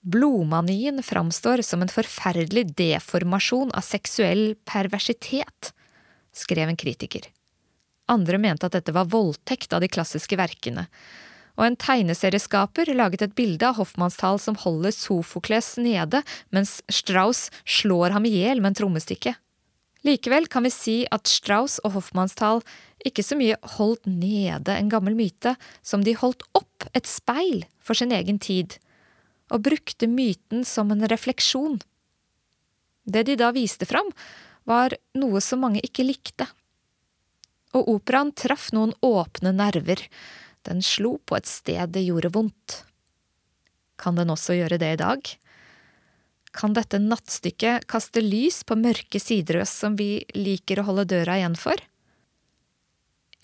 Blodmanien 0.01 1.05
framstår 1.05 1.61
som 1.69 1.85
en 1.85 1.93
forferdelig 1.93 2.65
deformasjon 2.81 3.77
av 3.77 3.85
seksuell 3.85 4.55
perversitet, 4.65 5.75
skrev 6.33 6.73
en 6.73 6.81
kritiker. 6.81 7.29
Andre 8.09 8.41
mente 8.41 8.71
at 8.71 8.81
dette 8.81 8.97
var 8.97 9.13
voldtekt 9.13 9.77
av 9.77 9.85
de 9.85 9.93
klassiske 9.93 10.41
verkene, 10.41 10.89
og 11.57 11.65
en 11.67 11.79
tegneserieskaper 11.81 12.93
laget 12.97 13.25
et 13.25 13.35
bilde 13.37 13.67
av 13.69 13.81
Hoffmannsthal 13.81 14.39
som 14.43 14.59
holder 14.61 14.95
Sofokles 14.95 15.75
nede, 15.81 16.23
mens 16.53 16.79
Strauss 16.93 17.49
slår 17.65 18.15
ham 18.17 18.29
i 18.29 18.35
hjel 18.37 18.61
med 18.61 18.75
en 18.75 18.81
trommestikke. 18.83 19.35
Likevel 20.07 20.47
kan 20.53 20.67
vi 20.67 20.71
si 20.71 20.97
at 21.11 21.27
Strauss 21.27 21.81
og 21.83 21.97
Hoffmannsthal 21.97 22.61
ikke 23.07 23.25
så 23.27 23.39
mye 23.39 23.57
holdt 23.77 24.07
nede 24.07 24.77
en 24.77 24.91
gammel 24.93 25.17
myte 25.19 25.57
som 25.83 26.05
de 26.07 26.15
holdt 26.19 26.45
opp 26.59 26.87
et 26.95 27.09
speil 27.09 27.65
for 27.83 27.99
sin 27.99 28.15
egen 28.15 28.39
tid, 28.43 28.77
og 29.51 29.65
brukte 29.67 30.09
myten 30.11 30.65
som 30.67 30.91
en 30.91 31.07
refleksjon. 31.11 31.81
Det 33.07 33.23
de 33.29 33.37
da 33.39 33.53
viste 33.55 33.87
fram, 33.87 34.09
var 34.67 34.97
noe 35.15 35.41
som 35.43 35.63
mange 35.63 35.83
ikke 35.87 36.07
likte. 36.07 36.49
Og 37.75 37.87
operaen 37.97 38.33
traff 38.35 38.73
noen 38.75 38.95
åpne 39.07 39.53
nerver, 39.55 40.03
den 40.69 40.83
slo 40.85 41.17
på 41.25 41.39
et 41.39 41.49
sted 41.49 41.95
det 41.95 42.05
gjorde 42.07 42.33
vondt. 42.35 42.83
Kan 43.97 44.19
den 44.19 44.33
også 44.33 44.59
gjøre 44.59 44.79
det 44.83 44.93
i 44.97 45.01
dag? 45.01 45.33
Kan 46.57 46.77
dette 46.77 47.01
nattstykket 47.03 47.85
kaste 47.91 48.23
lys 48.25 48.63
på 48.65 48.79
mørke 48.81 49.21
sider 49.21 49.63
som 49.69 49.97
vi 49.99 50.25
liker 50.37 50.81
å 50.81 50.87
holde 50.89 51.09
døra 51.13 51.37
igjen 51.41 51.57
for? 51.61 51.77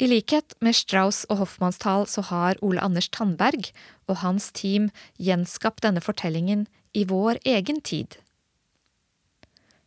I 0.00 0.08
likhet 0.08 0.56
med 0.64 0.74
Strauss 0.74 1.22
og 1.28 1.42
Hoffmannsthal 1.42 2.08
så 2.10 2.24
har 2.30 2.58
Ole 2.64 2.80
Anders 2.82 3.10
Tandberg 3.12 3.68
og 4.08 4.22
hans 4.22 4.48
team 4.56 4.88
gjenskapt 5.20 5.84
denne 5.84 6.02
fortellingen 6.02 6.64
i 6.96 7.04
vår 7.08 7.38
egen 7.44 7.80
tid. 7.84 8.16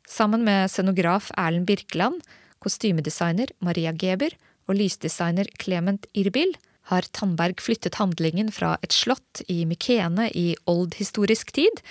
Sammen 0.08 0.46
med 0.46 0.70
scenograf 0.70 1.32
Erlend 1.36 1.66
Birkeland, 1.68 2.22
kostymedesigner 2.62 3.50
Maria 3.60 3.92
Geber 3.92 4.38
og 4.70 4.78
lysdesigner 4.78 5.50
Clement 5.62 6.06
Irbil 6.14 6.54
har 6.92 7.08
Tandberg 7.18 7.62
flyttet 7.62 7.98
handlingen 8.02 8.52
fra 8.54 8.76
et 8.86 8.94
slott 8.94 9.42
i 9.50 9.64
Mykene 9.66 10.30
i 10.38 10.54
oldhistorisk 10.70 11.54
tid 11.56 11.82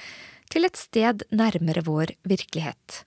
til 0.52 0.66
et 0.68 0.78
sted 0.78 1.24
nærmere 1.35 1.83
vår 1.87 2.14
virkelighet. 2.28 3.02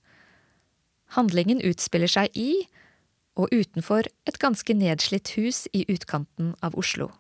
Handlingen 1.15 1.63
utspiller 1.63 2.12
seg 2.12 2.36
i 2.36 2.67
og 3.38 3.54
utenfor 3.54 4.10
et 4.28 4.39
ganske 4.41 4.73
nedslitt 4.76 5.36
hus 5.38 5.65
i 5.71 5.86
utkanten 5.88 6.56
av 6.65 6.76
Oslo. 6.76 7.12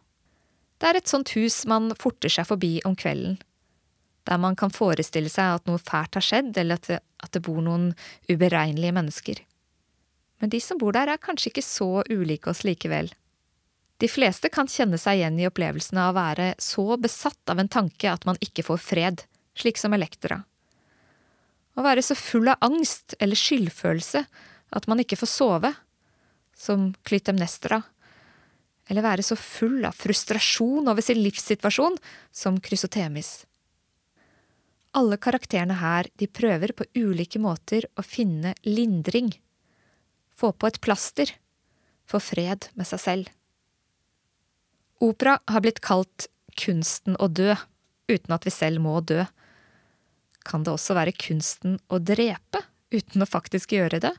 Det 0.77 0.89
er 0.89 0.99
et 0.99 1.09
sånt 1.09 1.31
hus 1.37 1.63
man 1.69 1.93
forter 1.97 2.31
seg 2.33 2.49
forbi 2.49 2.77
om 2.85 2.97
kvelden, 2.97 3.37
der 4.27 4.41
man 4.41 4.57
kan 4.59 4.73
forestille 4.73 5.31
seg 5.31 5.57
at 5.57 5.69
noe 5.69 5.79
fælt 5.81 6.17
har 6.17 6.25
skjedd, 6.25 6.57
eller 6.59 6.81
at 6.81 6.89
det, 6.89 6.99
at 7.23 7.31
det 7.33 7.41
bor 7.45 7.61
noen 7.63 7.93
uberegnelige 8.27 8.93
mennesker. 8.97 9.39
Men 10.41 10.51
de 10.53 10.59
som 10.61 10.77
bor 10.77 10.93
der, 10.93 11.09
er 11.09 11.21
kanskje 11.21 11.53
ikke 11.53 11.65
så 11.65 12.03
ulike 12.11 12.51
oss 12.51 12.65
likevel. 12.67 13.09
De 13.97 14.07
fleste 14.09 14.49
kan 14.53 14.69
kjenne 14.69 14.99
seg 15.01 15.17
igjen 15.17 15.39
i 15.41 15.47
opplevelsen 15.49 15.97
av 15.97 16.11
å 16.11 16.17
være 16.19 16.51
så 16.61 16.85
besatt 17.01 17.49
av 17.49 17.61
en 17.61 17.71
tanke 17.71 18.11
at 18.11 18.27
man 18.29 18.37
ikke 18.43 18.65
får 18.67 18.83
fred, 18.83 19.23
slik 19.57 19.81
som 19.81 19.95
Elektra. 19.97 20.43
Å 21.77 21.85
være 21.85 22.03
så 22.05 22.17
full 22.17 22.49
av 22.49 22.61
angst 22.65 23.15
eller 23.19 23.37
skyldfølelse 23.37 24.23
at 24.77 24.87
man 24.89 25.01
ikke 25.01 25.17
får 25.17 25.31
sove, 25.31 25.73
som 26.57 26.91
Klytemnestra, 27.05 27.81
eller 28.87 29.05
være 29.05 29.25
så 29.25 29.35
full 29.37 29.85
av 29.85 29.97
frustrasjon 29.97 30.87
over 30.89 31.05
sin 31.05 31.19
livssituasjon 31.21 31.97
som 32.31 32.57
Krysotemis. 32.63 33.45
Alle 34.97 35.17
karakterene 35.21 35.77
her, 35.77 36.07
de 36.17 36.29
prøver 36.29 36.73
på 36.73 36.87
ulike 36.97 37.41
måter 37.41 37.85
å 37.97 38.05
finne 38.05 38.55
lindring, 38.65 39.33
få 40.33 40.53
på 40.53 40.69
et 40.69 40.79
plaster, 40.81 41.33
få 42.07 42.21
fred 42.23 42.69
med 42.77 42.87
seg 42.89 43.03
selv. 43.03 43.33
Opera 45.03 45.37
har 45.45 45.61
blitt 45.61 45.81
kalt 45.85 46.27
kunsten 46.57 47.17
å 47.21 47.27
dø, 47.29 47.53
uten 48.09 48.33
at 48.33 48.47
vi 48.47 48.53
selv 48.53 48.81
må 48.81 48.97
dø. 49.05 49.25
Kan 50.47 50.63
det 50.65 50.73
også 50.73 50.95
være 50.97 51.13
kunsten 51.13 51.77
å 51.93 51.99
drepe, 52.01 52.63
uten 52.89 53.21
å 53.21 53.29
faktisk 53.29 53.75
gjøre 53.77 54.01
det? 54.07 54.13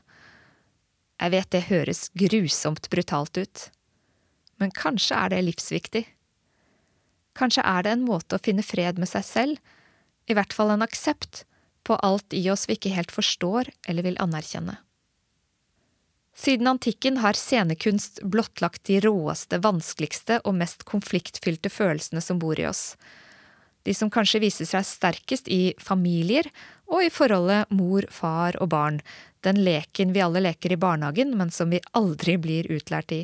Jeg 1.19 1.33
vet 1.35 1.51
det 1.51 1.67
høres 1.67 2.05
grusomt 2.15 2.87
brutalt 2.91 3.35
ut, 3.41 3.65
men 4.61 4.71
kanskje 4.71 5.17
er 5.19 5.33
det 5.33 5.43
livsviktig. 5.49 6.05
Kanskje 7.35 7.63
er 7.67 7.83
det 7.83 7.95
en 7.95 8.07
måte 8.07 8.37
å 8.37 8.43
finne 8.43 8.63
fred 8.63 8.99
med 8.99 9.11
seg 9.11 9.25
selv, 9.27 9.59
i 10.31 10.35
hvert 10.37 10.55
fall 10.55 10.71
en 10.71 10.85
aksept, 10.85 11.43
på 11.83 11.97
alt 12.05 12.35
i 12.37 12.43
oss 12.51 12.67
vi 12.69 12.77
ikke 12.77 12.93
helt 12.93 13.11
forstår 13.11 13.71
eller 13.89 14.05
vil 14.05 14.19
anerkjenne. 14.21 14.77
Siden 16.39 16.67
antikken 16.67 17.17
har 17.17 17.35
scenekunst 17.35 18.21
blottlagt 18.23 18.85
de 18.87 19.01
råeste, 19.03 19.57
vanskeligste 19.59 20.37
og 20.47 20.55
mest 20.55 20.85
konfliktfylte 20.87 21.67
følelsene 21.67 22.23
som 22.23 22.39
bor 22.39 22.55
i 22.59 22.67
oss. 22.69 22.93
De 23.83 23.91
som 23.93 24.07
kanskje 24.07 24.39
viser 24.45 24.69
seg 24.69 24.87
sterkest 24.87 25.51
i 25.51 25.73
familier 25.83 26.47
og 26.87 27.03
i 27.03 27.11
forholdet 27.11 27.67
mor, 27.75 28.07
far 28.07 28.55
og 28.63 28.71
barn, 28.71 29.01
den 29.43 29.59
leken 29.65 30.15
vi 30.15 30.23
alle 30.23 30.39
leker 30.45 30.71
i 30.71 30.79
barnehagen, 30.79 31.35
men 31.35 31.51
som 31.51 31.75
vi 31.75 31.83
aldri 31.91 32.37
blir 32.39 32.71
utlært 32.71 33.11
i. 33.11 33.21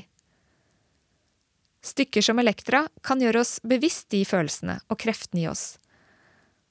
Stykker 1.87 2.25
som 2.25 2.43
Elektra 2.43 2.83
kan 2.99 3.23
gjøre 3.23 3.45
oss 3.45 3.61
bevisst 3.63 4.09
de 4.11 4.25
følelsene 4.27 4.81
og 4.89 4.99
kreftene 4.99 5.45
i 5.45 5.47
oss. 5.47 5.77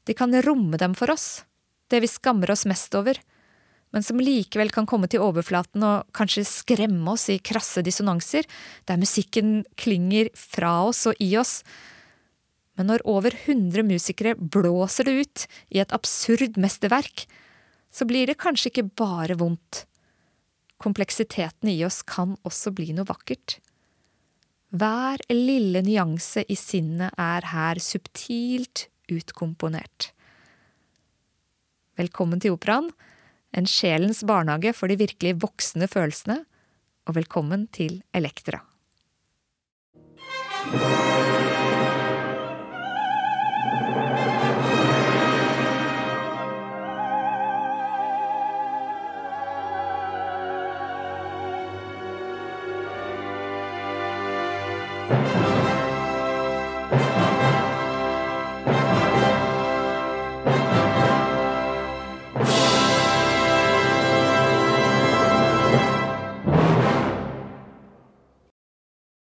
De 0.04 0.12
kan 0.12 0.34
romme 0.44 0.76
dem 0.76 0.92
for 0.92 1.08
oss, 1.14 1.46
det 1.88 2.04
vi 2.04 2.10
skammer 2.10 2.52
oss 2.52 2.68
mest 2.68 2.92
over, 3.00 3.16
men 3.94 4.02
som 4.02 4.18
likevel 4.18 4.72
kan 4.74 4.88
komme 4.90 5.06
til 5.06 5.22
overflaten 5.22 5.84
og 5.86 6.08
kanskje 6.18 6.42
skremme 6.48 7.12
oss 7.12 7.28
i 7.30 7.38
krasse 7.38 7.84
dissonanser, 7.86 8.42
der 8.90 8.98
musikken 8.98 9.60
klinger 9.78 10.32
fra 10.34 10.80
oss 10.88 11.04
og 11.06 11.20
i 11.22 11.30
oss. 11.38 11.60
Men 12.74 12.90
når 12.90 13.04
over 13.06 13.36
hundre 13.44 13.84
musikere 13.86 14.34
blåser 14.34 15.06
det 15.06 15.14
ut 15.20 15.44
i 15.70 15.78
et 15.84 15.94
absurd 15.94 16.58
mesterverk, 16.58 17.28
så 17.94 18.02
blir 18.10 18.26
det 18.26 18.40
kanskje 18.42 18.72
ikke 18.72 18.88
bare 18.98 19.38
vondt. 19.38 19.84
Kompleksiteten 20.82 21.70
i 21.70 21.78
oss 21.86 22.02
kan 22.02 22.34
også 22.42 22.74
bli 22.74 22.90
noe 22.96 23.06
vakkert. 23.06 23.60
Hver 24.74 25.22
lille 25.30 25.84
nyanse 25.86 26.42
i 26.50 26.58
sinnet 26.58 27.14
er 27.14 27.46
her 27.54 27.78
subtilt 27.78 28.88
utkomponert. 29.06 30.10
Velkommen 31.94 32.42
til 32.42 32.58
operaen 32.58 32.90
en 33.54 33.68
sjelens 33.70 34.24
barnehage 34.26 34.74
for 34.76 34.90
de 34.90 34.98
virkelig 34.98 35.36
voksne 35.42 35.88
følelsene, 35.90 36.42
og 37.04 37.18
velkommen 37.18 37.68
til 37.74 38.00
Elektra. 38.16 38.62